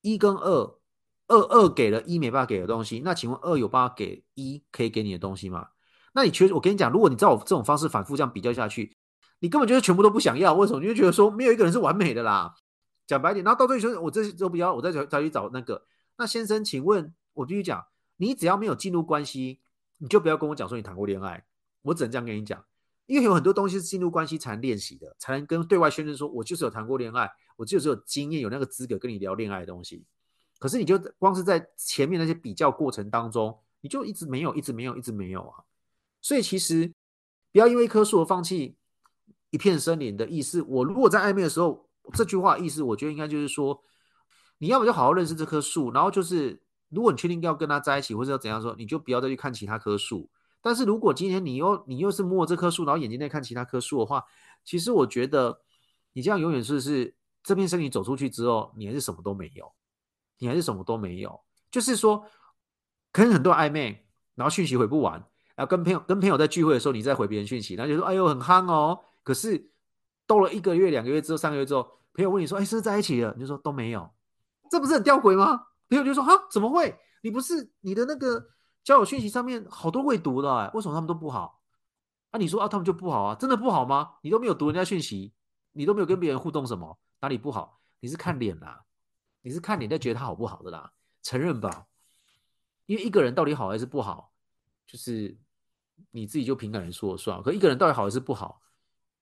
[0.05, 0.79] 一跟二。
[1.27, 5.69] 二二给了一没办法给的东西，那请问二有办法给一可以给你的东西吗？
[6.13, 8.95] 那你确实，我跟你讲，如果你照我这种方式反复这样比较下去，
[9.39, 10.53] 你根本就是全部都不想要。
[10.53, 10.79] 为什么？
[10.79, 12.53] 你就觉得说没有一个人是完美的啦。
[13.07, 15.83] 讲白点，然后到最后说，我这些都不要，我再再去找那个。
[16.19, 17.83] 那先生，请问，我继续讲，
[18.17, 19.61] 你只要没有进入关系，
[19.97, 21.43] 你就不要跟我讲说你谈过恋爱。
[21.81, 22.63] 我只能这样跟你讲，
[23.05, 30.05] 因为有很多东西是进入关系才练习的，才能跟对外宣称说我就是有谈过恋爱，我就是有经验，有那个资格跟你聊恋爱的东西。
[30.57, 35.63] 可是你就光是在前面那些比较过程当中，你就一直没有，一直没有，一直没有啊！
[36.21, 36.91] 所以其实
[37.51, 38.77] 不要因为一棵树而放弃
[39.51, 40.61] 一片森林的意思。
[40.63, 43.83] 我如果在暧昧的时候，这句话意思，我觉得应该就是说，
[44.57, 50.29] 你要么就好好认识这棵树，然后就是如果你确定要跟他在一起，或者要怎样说，你就不要再去看其他棵树。
[50.65, 54.25] 但是如果今天你又你又是摸这棵树，然后眼睛在看其他棵树的话，
[54.63, 55.61] 其实我觉得
[56.13, 57.13] 你这样永远是是
[57.43, 59.71] 这片森林走出去之后，你还是什么都没有。
[60.37, 61.39] 你还是什么都没有，
[61.71, 62.25] 就是说，
[63.13, 64.05] 可能很多暧昧，
[64.35, 65.13] 然后讯息回不完，
[65.55, 69.71] 然后跟朋友跟朋友在聚会的时候，你再回别人讯息，然后就说：“哎呦，很憨哦。”可是
[70.27, 74.09] 兜了一个月、两个月之后、三个月之后，朋友问你说：“哎，是不是在一起了？”你就说都没有，
[74.69, 75.67] 这不是很吊诡吗？
[75.87, 76.93] 朋友就说：“哈，怎么会？
[77.21, 78.45] 你不是你的那个
[78.85, 81.59] 交友讯息上面好多未读的哎，为什么他们都不好？
[82.29, 83.35] 啊，你说啊，他们就不好啊？
[83.35, 84.17] 真的不好吗？
[84.21, 85.33] 你都没有读人家讯息，
[85.73, 87.81] 你都没有跟别人互动什么，哪里不好？
[87.99, 88.83] 你是看脸啦，
[89.41, 91.87] 你是看脸在觉得他好不好的啦，承认吧。
[92.85, 94.31] 因为一个人到底好还是不好，
[94.85, 95.35] 就是
[96.11, 97.41] 你自己就凭感觉说了算。
[97.41, 98.61] 可一个人到底好还是不好？”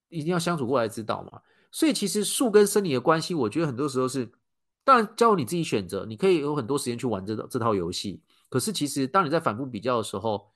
[0.10, 1.42] 一定要相处过来知道嘛，
[1.72, 4.32] 所以其实术跟生理的关系，我觉得很多时候是，
[4.84, 8.22] 当然交由你自己选择，你可以有很多时间去玩这这套游戏。
[8.54, 10.52] 可是其实当你在反复比较的时候，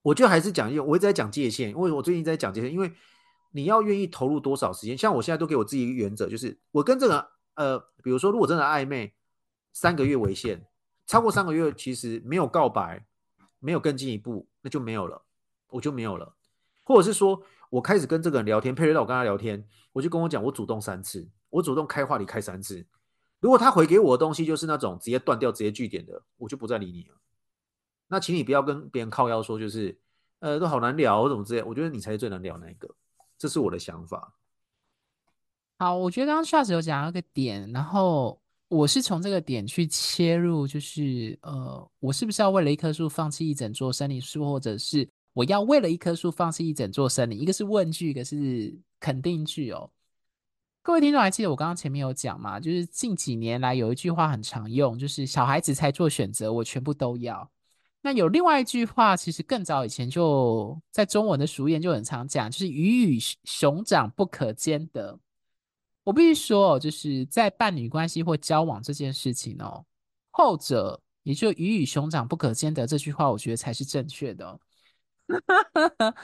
[0.00, 2.90] 我就还是讲一，我一直在讲界限，因为我最近在讲界限，因为
[3.50, 9.12] 你要愿意投入多少时间，像我现在都给我自己一个原则，就是我跟这个呃，比如说如果真的暧昧，
[9.74, 10.64] 三个月为限，
[11.06, 13.04] 超过三个月其实没有告白，
[13.58, 15.26] 没有更进一步，那就没有了，
[15.68, 16.36] 我就没有了，
[16.84, 17.42] 或者是说。
[17.68, 22.86] 我开始跟这个人聊天，佩瑞到我跟他聊天，我就跟我讲，我主动三次，我主动开话题开三次。
[23.40, 27.14] 如果他回给我的东西就是那种直接断掉、直接据点的，我就不再理你了。
[28.08, 29.98] 那请你不要跟别人靠腰说，就是
[30.40, 31.62] 呃，都好难聊，怎么之类。
[31.62, 32.88] 我觉得你才是最难聊那一个，
[33.38, 34.34] 这是我的想法。
[35.78, 45.08] 好，我觉得刚刚 Charles 有讲到一个点，然后我是从这个点去切入，就是呃，我是不是要为了一棵树放弃一整座森林树，或者是？
[45.32, 49.90] 我要为了一棵树放弃一整座森林，一个是问句，一个是肯定句哦。
[50.86, 52.60] 各位听众还记得我刚刚前面有讲吗？
[52.60, 57.50] 就是近几年来有一句话很常用，就是小孩子才做选择，我全部都要。
[58.02, 65.18] 那有另外一句话，其实更早以前就在中文的俗谚就很常讲，就是鱼与熊掌不可兼得。
[66.04, 69.84] 我必须说，就是在伴侣关系或交往这件事情哦，
[70.30, 74.60] 后者也就鱼与熊掌不可兼得这句话，我觉得才是正确的。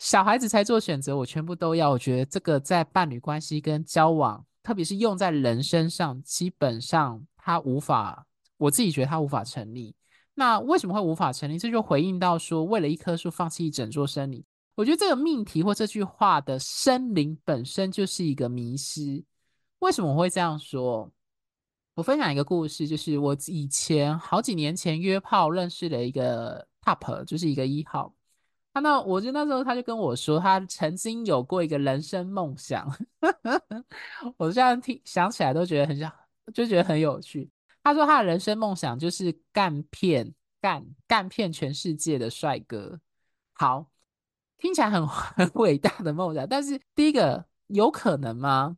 [0.00, 1.90] 小孩子才做选择，我全部都要。
[1.90, 8.26] 我觉得这个在伴侣关系跟交往，特别是用在人身上，基本上他无法，
[8.56, 9.94] 我自己觉得他无法成立。
[10.32, 11.58] 那为什么会无法成立？
[11.58, 14.42] 这就回应到说，为了一棵树放弃一整座森林。
[14.74, 19.22] 我觉得这个命题或这句话的森林本身就是一个迷失。
[19.80, 21.12] 为什么我会这样说？
[21.94, 28.14] 我分享一个故事，就是我以前好几年前约炮认识了一个 top，就是一个一号。
[28.72, 32.88] 他那，我就那时候他就跟我说，他曾经有过一个人生梦想。
[34.38, 36.12] 我现在听想起来都觉得很像，
[36.54, 37.50] 就觉得很有趣。
[37.82, 43.00] 他说他的人生梦想就是干骗干干骗全世界的帅哥。
[43.54, 43.86] 好，
[44.58, 48.76] 听起来很 很伟大的梦想，但是第一个有可能吗？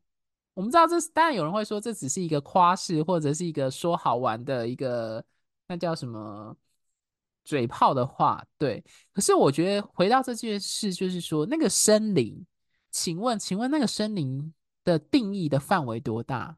[0.54, 5.22] 我们知道这当然有人会说这只是一个夸饰，或者是一个说好玩的一个
[5.68, 6.56] 那叫什么？
[7.44, 8.82] 嘴炮的话，对。
[9.12, 12.44] 可是我觉得回到这件事，就是说那个森林，
[12.90, 14.52] 请问，请问那个森林
[14.84, 16.56] 的定义的范围多大？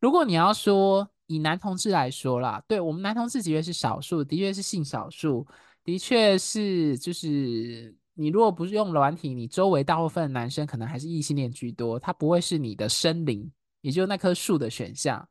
[0.00, 5.46] 如果你要说以男同志来说啦，对，我们男同志的确是少数，的确是性少数，
[5.84, 13.50] 的确是就是你如果不是用软体，你周围大部分的男生可能还是异性恋居多，他不会是你的森林，
[13.80, 15.28] 也就是那棵树的选项。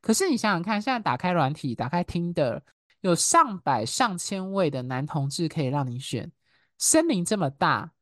[0.00, 2.60] 可是你想想看，现在打开软体，打开 Tinder。
[3.00, 6.30] 有上百上千位的男同志可以让你选，
[6.78, 7.92] 森林这么大，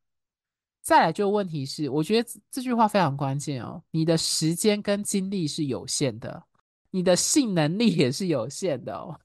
[0.82, 3.82] 再来就问题是，我觉得这句话非常关键哦。
[3.90, 6.42] 你的时间跟精力是有限的，
[6.90, 9.18] 你的性能力也是有限的哦。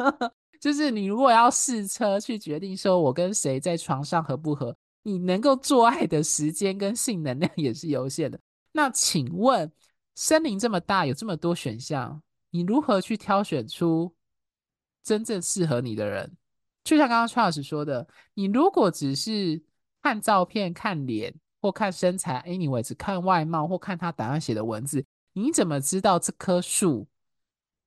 [0.60, 8.40] 就是你如果要试车去决定说我跟谁在床上合不合，你能够做爱的时间跟性能量也是有限的。
[8.72, 9.70] 那请问，
[10.14, 14.14] 森林这么大，有这么多选项，你如何去挑选出？
[15.04, 16.34] 真正适合你的人，
[16.82, 19.62] 就像刚刚 Charles 说的，你如果只是
[20.02, 27.06] 看照片、看脸或看身材，anyway，只看外貌或看他档案写的文字，你怎么知道这棵树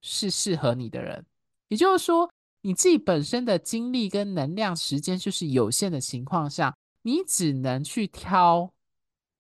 [0.02, 1.26] 是适合你的人？
[1.70, 8.72] 也就是说，你自己本身的精力跟能量、时间就是有限的情况下，你只能去挑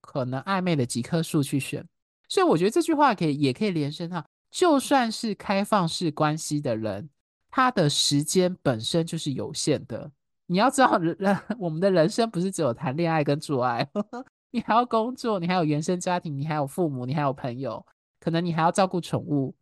[0.01, 1.87] 可能暧昧的几棵树去选。
[2.27, 7.09] 所以，我觉得这句话可以也可以连伸到，就算是开放式关系的人。
[7.57, 10.11] 他的时间本身就是有限的，
[10.45, 11.17] 你要知道，人
[11.57, 13.89] 我们的人生不是只有谈恋爱跟做爱，
[14.53, 17.83] 你还要工作，你还有原生家庭，你还有父母，你还有朋友，
[18.19, 19.55] 可能你还要照顾宠物，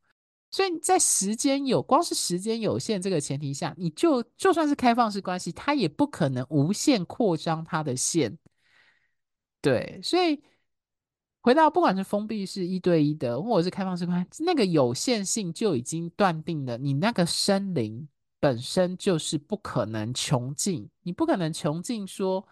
[0.51, 8.37] 所以在时间有光是时间有限这个前提下，你就就算是开放式关系，他也不可能无限扩张他的线，
[9.61, 10.43] 对，所以。
[11.45, 22.43] 回到不管是封闭式一对一的，或者是开放式关系，那个有限性就已经断定了，你那个森林本身就是不可能穷尽，你不可能穷尽说，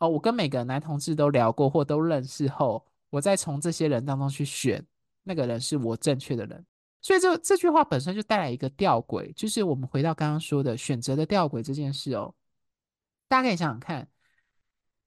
[0.00, 4.84] 哦，我跟每个男同志都聊过或都认识后，我再从这些人当中去选
[5.22, 6.66] 那个人是我正确的人。
[7.02, 12.34] 所以这这句话本身就带来一个吊诡，就是我们回到刚刚说的选择的吊诡这件事哦。
[13.28, 14.08] 大家可以想想看，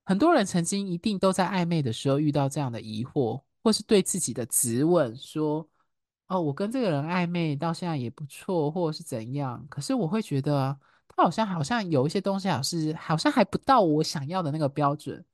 [0.08, 5.68] 很多人曾经一定都在暧昧的时候遇到这样的疑惑，或是对自己的质问说
[6.28, 10.80] ：“哦，我跟这个人暧昧到现在也不错，或者是怎样？”可是我会觉得。
[11.10, 15.26] 他好像好像有一些东西，好是好像还不到我想要的那个标准。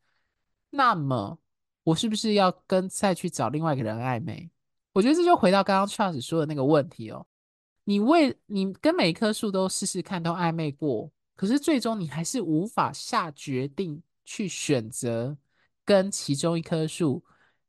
[0.70, 1.38] 那么，
[1.84, 4.50] 我是不是要跟再去找另外一个人暧昧？
[4.94, 7.28] 我觉得这就回到刚刚 Charles 说的那个问题哦。
[7.84, 15.38] 你为你跟每一棵树都试试看，都暧昧过，可是最终你还是无法下决定去选择
[15.86, 17.24] 跟其中一棵树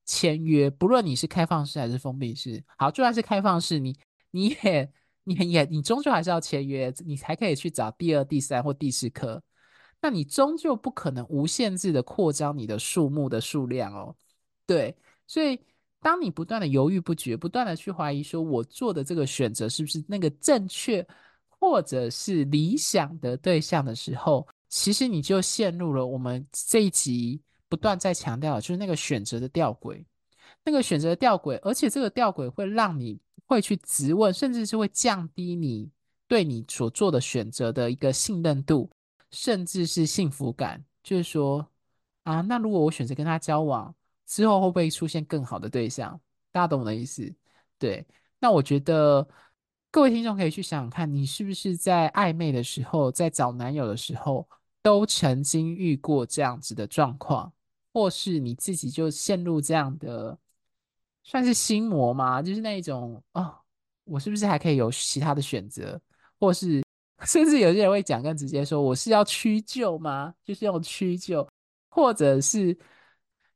[0.05, 2.63] 签约，不论你是开放式还是封闭式。
[2.77, 3.97] 好，就算是开放式，你
[4.31, 4.93] 你也。
[5.27, 9.43] 你也，你终究还是要签约，你才可以去找第二、第三或第四棵。
[10.03, 14.15] 那你终究不可能无限制的扩张你的树木的数量哦。
[14.67, 14.95] 对，
[15.27, 15.59] 所以
[16.03, 21.03] 当你不断的犹豫不决，不断的去怀疑说，我做的这个选择是不是那个正确
[21.49, 30.05] 或者是理想的对象的时候，其实你就陷入了我们这一集不断在强调，就是那个选择的吊诡，
[30.65, 33.21] 那个选择的吊诡，而且这个吊诡会让你。
[33.47, 35.91] 会去质问，甚至是会降低你
[36.27, 38.91] 对你所做的选择的一个信任度，
[39.31, 40.83] 甚至是幸福感。
[41.03, 41.65] 就是说，
[42.23, 43.95] 啊，那如果我选择跟他交往
[44.27, 46.19] 之后，会不会出现更好的对象？
[46.51, 47.31] 大家懂我的意思？
[47.79, 48.03] 对。
[48.39, 49.29] 那我觉得
[49.91, 54.49] 各位听众可以去想想看，你是不是在暧昧的时候，在找男友的时候，
[54.85, 57.51] 都曾经遇过这样子的状况，
[57.91, 60.39] 或是你自己就陷入这样的。
[61.23, 62.43] 算是心魔吗？
[62.43, 63.57] 就是那一种哦，
[64.05, 65.99] 我是不是还可以有其他的选择？
[66.39, 66.85] 或是
[67.25, 70.35] 甚至有些人会讲更直接说，我是要屈就吗？
[70.45, 71.49] 就是用屈就，
[71.89, 72.77] 或者是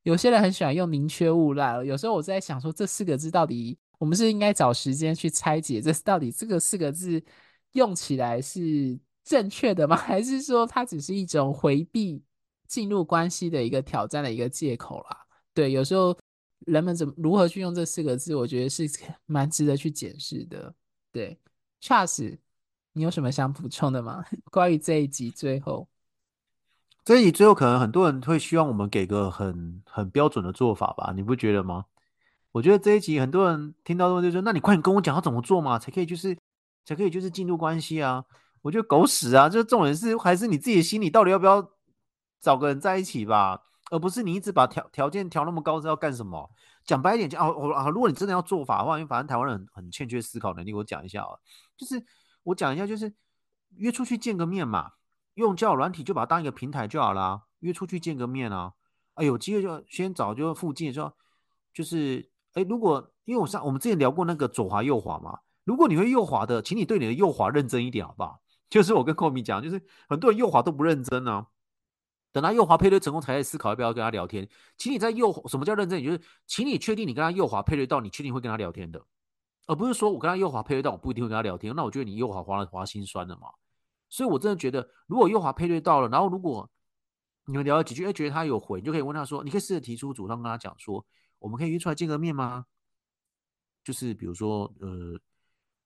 [0.05, 1.85] 有些人很喜欢用宁缺毋滥。
[1.85, 7.23] 有时候我在想说，这四个字到底，我们是应该找时间去拆解，这到底这个四个字
[7.73, 8.99] 用起来是
[9.29, 9.95] 正确的吗？
[10.01, 12.23] 还是说它只是一种回避
[12.67, 15.27] 进入关系的一个挑战的一个借口啦？
[15.53, 16.17] 对，有时候。
[16.67, 18.35] 人们怎么如何去用这四个字？
[18.35, 18.85] 我觉得是
[19.27, 20.75] 蛮值得去检视的。
[21.13, 21.39] 对
[21.81, 22.37] ，Charles，
[22.93, 24.25] 你有什么想补充的吗？
[24.51, 25.89] 关于这一集最后，
[27.05, 31.13] 这一集最后可能很多人会希望我们给个很很标准的做法吧？
[31.15, 31.85] 你不觉得吗？
[32.51, 36.37] 我觉得这一集很多人听到之后就说：“那你快点跟我讲要怎么做嘛，才可以就是
[36.85, 38.23] 才可以就是进入关系啊？”
[38.63, 39.49] 我觉得狗屎啊！
[39.49, 41.71] 就重点是还是你自己的心里到底要不要
[42.41, 43.65] 找个人在一起吧。
[43.91, 46.51] 而不是你一直把条条件调那么高是要干什么？
[46.85, 51.33] 讲白一点，就哦啊，如果你真的要做法的话，因为反正台湾人很很欠缺思考能力，我讲一下啊，
[51.75, 52.05] 就是
[52.43, 53.11] 我讲一下，就是
[53.77, 54.91] 约出去见个面嘛，
[55.37, 58.75] 用交友软体就把它当一个平台就好啦，约出去见个面啊，
[59.15, 61.17] 啊，有机会就先找就附近说，
[61.73, 68.39] 就是哎，如果因为我上我们之前聊过那个左滑右滑嘛，如果你会右滑的，请你对你的右滑认真一点好不好？
[68.69, 71.47] 就是我跟寇米讲，就是很多人右滑都不认真啊。
[72.31, 74.47] 等他右滑配对成功，才在思考要不要跟他聊天。
[74.77, 76.03] 请你在右，什么叫认真？
[76.05, 79.03] 就是，请你确定你跟他右滑配对到，你确定会跟他聊天的，
[79.67, 81.75] 而不是说我跟他右滑配对到，我不一定会跟他聊天。
[81.75, 83.49] 那我觉得你右滑滑了滑心酸了嘛。
[84.11, 86.71] 所以我真的觉得，如果右滑配对到了，然后如果
[87.47, 91.05] 你们聊了几句，哎，觉得他有回，你就可以问他说，你可以试着提出主动跟他讲说，
[91.39, 92.67] 我们可以约出来见个面吗？
[93.83, 95.19] 就是比如说，呃，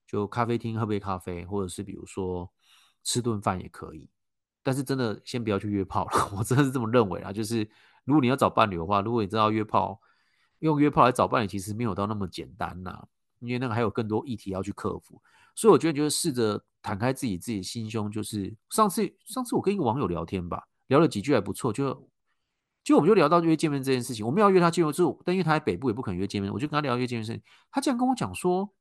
[0.08, 2.50] 就咖啡厅喝杯咖啡，或者是比如说
[3.04, 4.08] 吃顿饭也可以。
[4.64, 6.10] 但是真的，先不要去约炮了。
[6.38, 7.32] 我真的是这么认为啊。
[7.32, 7.68] 就是
[8.04, 10.00] 如果你要找伴侣的话，如果你知道约炮，
[10.60, 13.04] 用约炮来找伴侣，其实没有到那么简单呐。
[13.40, 15.20] 因为那个还有更多议题要去克服。
[15.56, 18.08] 所以我觉得，就是试着坦开自己自己心胸。
[18.08, 22.08] 就是上次，上次我跟一个网友聊天吧，聊了几句还不错，就
[22.84, 24.24] 就我们就聊到约见面这件事情。
[24.24, 26.52] 我们要约他见面，之后但因为他在北部，也不肯约见面。
[26.52, 27.42] 我就跟他聊约见面事情。
[27.72, 28.72] 他竟然跟我讲说：“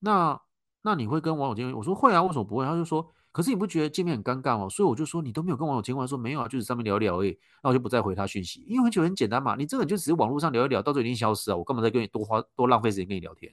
[0.00, 0.40] 那
[0.80, 3.12] 那你会跟网友见面？”我说：“会啊，为什么不会？”他就说。
[3.36, 4.66] 可是你不觉得见面很尴尬吗？
[4.66, 7.38] 所以我就说你都没有跟网友见过，说没有啊，就是上面聊聊而已。
[7.62, 11.58] 那我就不再回他讯息，因为很久很简单嘛，你这个人就只是网络上聊一聊，到最后已经消失了。
[11.58, 13.52] 我干嘛再跟你多花多浪费时间跟你聊天？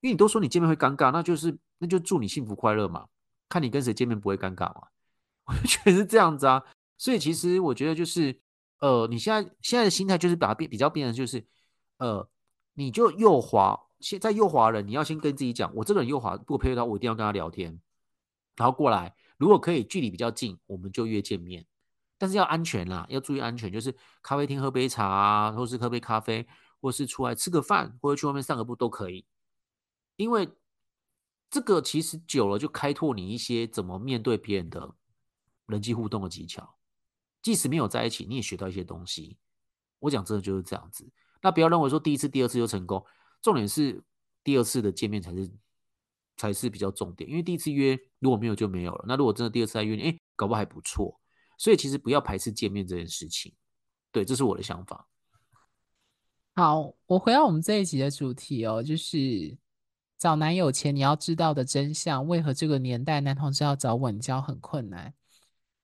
[0.00, 3.04] 因为你都说你见面会尴尬，那就是那就祝你幸福快乐嘛。
[3.50, 4.80] 看你跟谁见面不会尴尬嘛？
[5.44, 6.62] 我就觉得是这样子啊。
[6.96, 8.40] 所以其实我觉得就是
[8.80, 11.44] 呃，你现在现在的心态就是把它变比较变成就是
[11.98, 12.26] 呃，
[12.72, 17.78] 你就右滑，现在右滑人，你要先跟自己讲，我这个人右滑，如果配合他我一定要跟他聊天。
[18.56, 21.66] 然后过来，如果可以距离比较近，我们就约见面，
[22.18, 23.72] 但是要安全啦，要注意安全。
[23.72, 26.46] 就是咖啡厅喝杯茶啊，或是喝杯咖啡，
[26.80, 29.24] 或是出来吃个饭，或者去外面散个步都可以。
[30.16, 30.48] 因为
[31.50, 34.94] 这个其实久了就开拓你一些怎么面对别人的
[35.66, 36.76] 人际互动的技巧。
[37.40, 39.36] 即使没有在一起，你也学到一些东西。
[39.98, 41.10] 我讲真的就是这样子。
[41.40, 43.04] 那不要认为说第一次、第二次就成功，
[43.40, 44.00] 重点是
[44.44, 45.50] 第二次的见面才是
[46.42, 47.28] 才是比较重点。
[47.30, 49.04] 因为第一次约如果没有就没有了。
[49.06, 51.20] 那如果真的第二次再约你，哎，搞不好还不错。
[51.56, 53.52] 所以其实不要排斥见面这件事情。
[54.10, 55.06] 对，这是我的想法。
[56.56, 59.56] 好，我回到我们这一集的主题哦，就是
[60.18, 62.26] 找男友前你要知道的真相。
[62.26, 65.14] 为何这个年代男同志要找稳交很困难？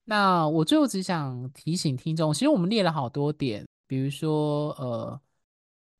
[0.04, 3.64] 那我最后只想提醒听众，其实我们列了好多点。
[3.86, 5.20] 比如说，呃，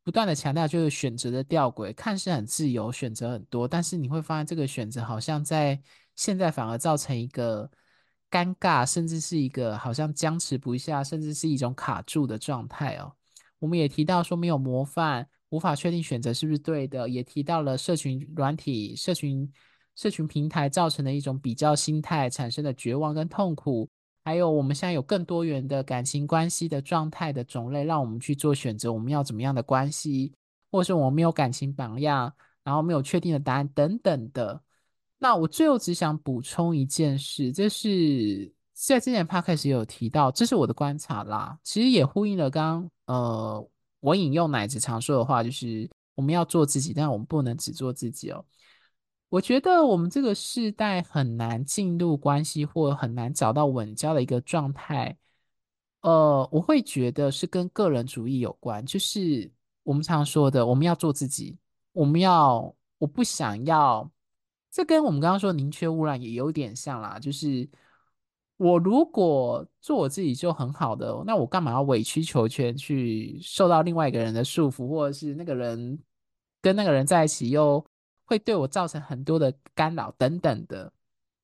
[0.08, 5.78] 不断的强调就是选择的吊诡，看似很自由，选择很多，但是你会发现这个选择好像在
[6.16, 7.70] 现在反而造成一个
[8.30, 13.12] 尴尬，甚至是一个好像僵持不下，甚至是一种卡住的状态哦。
[13.58, 19.52] 我们也提到说没有模范，无法确定选择是不是对的，也提到了社群软体、社群
[19.94, 23.86] 社群平台造成的一种比较心态产生的绝望跟痛苦。
[24.28, 28.92] 还有，我们现在有更多元的感情关系的状态的种类，让我们去做选择。
[28.92, 30.34] 我们要怎么样的关系，
[30.70, 32.30] 或者是我们没有感情榜样，
[32.62, 34.60] 然后没有确定的答案等等的。
[35.16, 41.58] 那我最后只想补充一件事，这是在之前 podcast 也有提到，这是我的观察啦。
[41.64, 43.68] 其实也呼应了刚刚呃，
[44.00, 48.44] 我引用奶子常说的话，就是我们要做自己，但我们不能只做自己哦。
[49.30, 55.14] 我觉得我们这个世代很难进入关系，或很难找到稳交的一个状态。
[56.00, 59.50] 呃，我会觉得是跟个人主义有关，就是
[59.82, 61.58] 我们常说的，我们要做自己，
[61.92, 64.10] 我们要，我不想要，
[64.70, 67.18] 这跟我们刚刚说宁缺毋滥也有点像啦。
[67.18, 67.68] 就是
[68.56, 75.98] 我如果做我自己就很好的，那我干嘛要委曲求全去受到另外一个人的束缚，或者是那个人
[76.62, 77.84] 跟那个人在一起又。
[78.28, 80.92] 会对我造成很多的干扰等等的，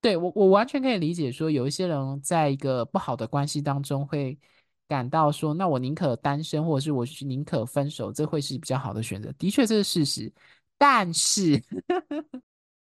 [0.03, 4.39] 对，我我完全可以理解说，有一些人在一个不好的关系当中会
[4.87, 9.33] 感到说，那我宁可单身，或者是我宁可分手，这会是比较好的选择。
[9.39, 10.31] 的确这是事实，
[10.77, 11.65] 但是，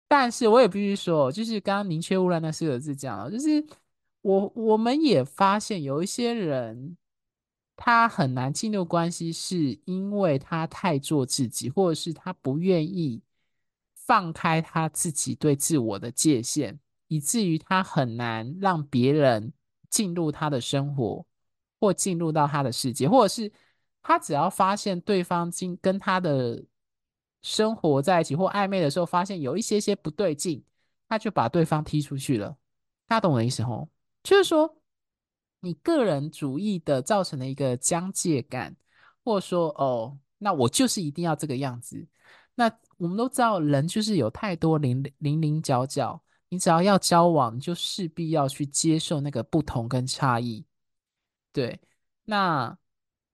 [0.08, 3.62] 但是我也必须说，就是刚刚宁缺毋滥那四个字讲了，就是
[4.22, 6.96] 我我们也发现有一些人
[7.76, 13.20] 他很难进入关系，是因为他太做自己，或者是他不愿意。
[14.12, 19.50] 放开他自己对自我的界限，以至于他很难让别人
[19.88, 21.24] 进入他的生活，
[21.80, 23.50] 或进入到他的世界，或者是
[24.02, 26.62] 他只要发现对方经跟他的
[27.40, 30.62] 生活在一起或暧昧的时候，发现有一些些不对劲，
[31.08, 32.54] 他就把对方踢出去了。
[33.06, 33.88] 大家懂我的意思吼？
[34.22, 34.76] 就是说，
[35.60, 38.76] 你个人主义的造成的一个疆界感，
[39.24, 42.06] 或者说，哦，那我就是一定要这个样子。
[42.54, 42.70] 那
[43.02, 50.64] 我们都知道，人就是有太多零零零角角，你只要要交往，就势必要去接受那个不同跟差异。
[51.52, 51.80] 对，
[52.24, 52.78] 那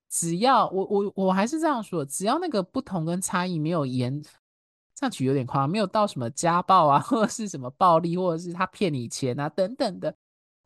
[0.09, 4.23] 只要我我我还是这样说，只要那个不同跟差异没有严，
[4.95, 10.17] 这样举有点夸张，没有到什么家暴啊，或者是什么暴力，或者是他骗你钱啊等等的，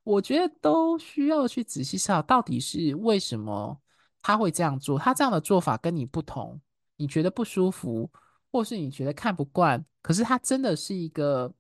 [0.05, 3.77] 我觉得都需要去仔细思考，到底是为什么
[4.23, 6.61] 他会这样做，他这样的做法跟你不同，
[6.97, 8.09] 你觉得不舒服。
[8.53, 11.53] 或是你觉得看不惯，可是他真的是一个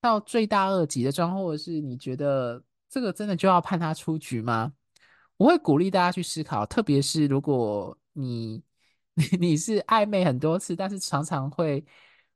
[0.00, 4.72] 到罪大恶极的状况，或者是你觉得这个真的就要判他出局吗？
[5.36, 8.62] 我会鼓励大家去思考，特别是如果你
[9.14, 11.84] 你你是暧昧很多次，但是常常会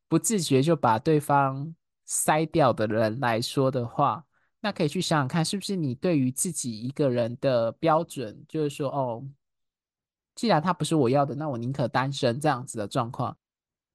[0.09, 1.75] 不自觉就把对方
[2.07, 4.25] 筛掉的人来说的话，
[4.61, 9.25] 那可以去想想看，是不是你对于自己一个人的标准，就是说，哦，
[10.35, 13.37] 既然他不是我要的，那我宁可单身这样子的状况。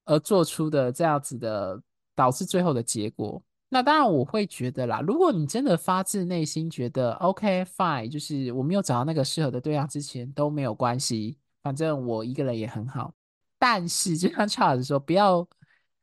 [0.06, 1.78] 而做出的这样子的
[2.14, 13.12] 导致最后的结果，那当然我会觉得啦，如果你真的发自内心觉得 OK fine，就是我没有找到那个适合的对象之前都没有关系，反正我一个人也很好。
[13.58, 15.46] 但是就像 Charles 说，不要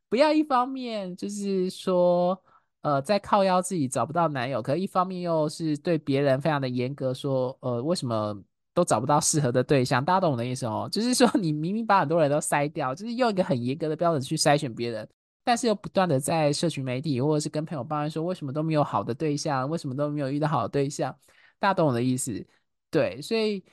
[0.09, 2.39] 不要一方面就是说
[2.81, 8.43] 呃在靠腰自己找不到男友，可一方面又是对别人非常的严格说，呃为什么？
[8.73, 10.89] 都找不到适合的对象，大家懂我的意思哦。
[10.91, 15.07] 就是说，你明明把很多人都筛掉，就是用一个很严格的标准去筛选别人，
[15.43, 21.15] 但是又不断的在社群媒体或者是跟朋友抱怨说，为什么都没有好的对象，为什么都没有遇到好的对象？
[21.59, 22.45] 大家懂我的意思？
[22.89, 23.63] 对，所以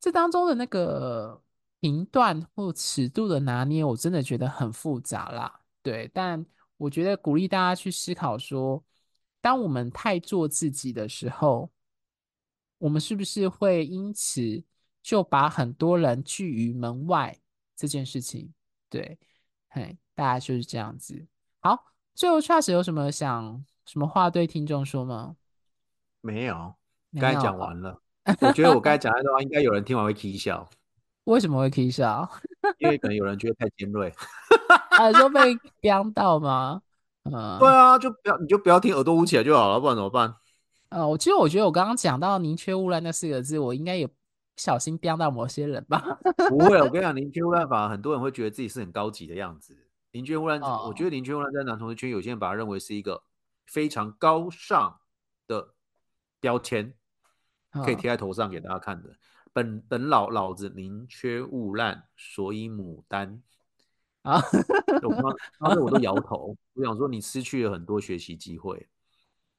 [0.00, 1.40] 这当中的那个
[1.80, 5.60] 频段或尺度的拿捏，我真的觉得很复杂啦。
[5.82, 6.44] 对，但
[6.76, 8.82] 我觉得鼓励大家去思考说，
[9.40, 11.70] 当我们太做自己的时候。
[12.78, 14.64] 我们是不是会因此
[15.02, 17.38] 就把很多人拒于门外
[17.76, 18.52] 这件事情？
[18.88, 19.18] 对，
[19.68, 21.26] 嘿，大家就是这样子。
[21.60, 25.36] 好，最后 Charles 有什么想什么话对听众说吗？
[26.20, 26.74] 没有，
[27.20, 28.00] 刚才讲完了。
[28.40, 30.68] 我觉得我刚才讲的话，应该有人听完会啼笑。
[31.24, 32.28] 为什么会啼笑？
[32.78, 34.12] 因为可能有人觉得太尖锐。
[34.90, 35.40] 啊，说被
[35.80, 36.82] 飙到吗？
[37.24, 40.34] 嗯，对啊，就不要，你就不要听耳朵捂起来就好了，不然怎么办？
[40.90, 44.14] 呃，我其实我觉得我刚刚讲到“宁缺毋滥”那四个字，我应该也不
[44.56, 46.18] 小心飙到某些人吧？
[46.48, 49.76] 不会，我跟你讲，“宁缺毋滥”反而，很多人会觉得自己是很高级的样子。
[50.12, 53.22] 宁缺毋滥，哦、我觉得“宁缺毋滥”在男同志圈，有些人把它认为是一个
[53.66, 54.98] 非常高尚
[55.46, 55.74] 的
[56.40, 56.94] 标签，
[57.70, 59.10] 可以贴在头上给大家看的。
[59.10, 59.12] 哦、
[59.52, 63.42] 本本老老子宁缺毋滥，所以牡丹
[64.22, 64.40] 啊，
[65.02, 65.22] 我刚
[65.58, 68.88] 刚才我都摇头， 我想说你失去了很多学习机会。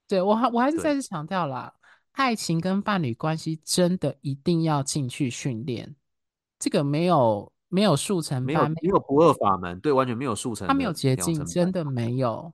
[0.09, 1.71] 对，我还我还是再次强调啦，
[2.13, 5.95] 爱情跟伴侣关系真的一定要进去训练，
[6.57, 12.51] 这个没有没有速成班，没有没有不二法门，对，完全没有速成，它没有捷径，真的没有。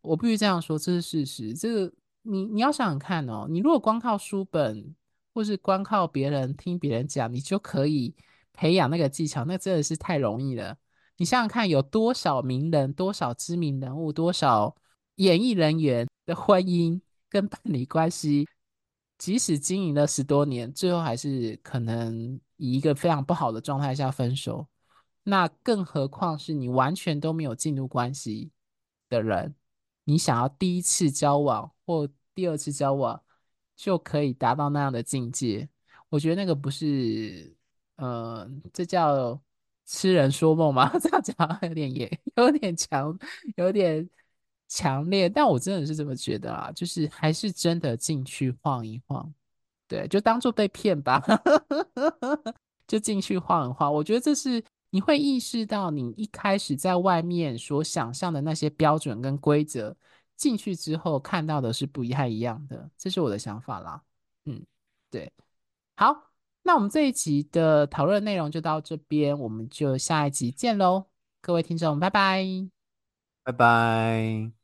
[0.00, 1.52] 我必须这样说，这是事实。
[1.52, 1.92] 这个
[2.22, 4.94] 你你要想想看哦，你如果光靠书本，
[5.34, 8.14] 或是光靠别人听别人讲，你就可以
[8.54, 10.74] 培养那个技巧，那真的是太容易了。
[11.18, 14.74] 你想想看，有多少名人，多少知名人物，多少
[15.16, 16.08] 演艺人员。
[16.26, 18.46] 的婚姻跟伴侣关系，
[19.18, 24.66] 即使经营了十多年，最后还是可能以一个非常不好的状态下分手。
[25.22, 28.50] 那更何况是你完全都没有进入关系
[29.08, 29.54] 的人，
[30.04, 33.22] 你想要第一次交往或第二次交往
[33.74, 35.68] 就可以达到那样的境界，
[36.08, 37.56] 我觉得那个不是，
[37.96, 39.40] 呃，这叫
[39.86, 40.90] 痴人说梦吗？
[41.00, 43.18] 这样讲有点也有点强，
[43.56, 44.08] 有点。
[44.74, 49.32] 强烈，但我真的是这么觉得啊，就是还是真的进去晃一晃，
[49.86, 51.22] 对，就当做被骗吧，
[52.88, 53.94] 就进去晃一晃。
[53.94, 54.60] 我觉得这是
[54.90, 59.96] 你会意识到，你一开始在外面所想象的那些标准跟规则，
[60.36, 64.02] 进去之后看到的是不太一样的，这是我的想法啦。
[64.46, 64.60] 嗯，
[65.08, 65.32] 对，
[65.94, 66.32] 好，
[66.64, 71.06] 那我们这一集的讨论内容就到这边，我们就下一集见喽，
[71.40, 72.44] 各位听众，拜拜，
[73.44, 74.63] 拜拜。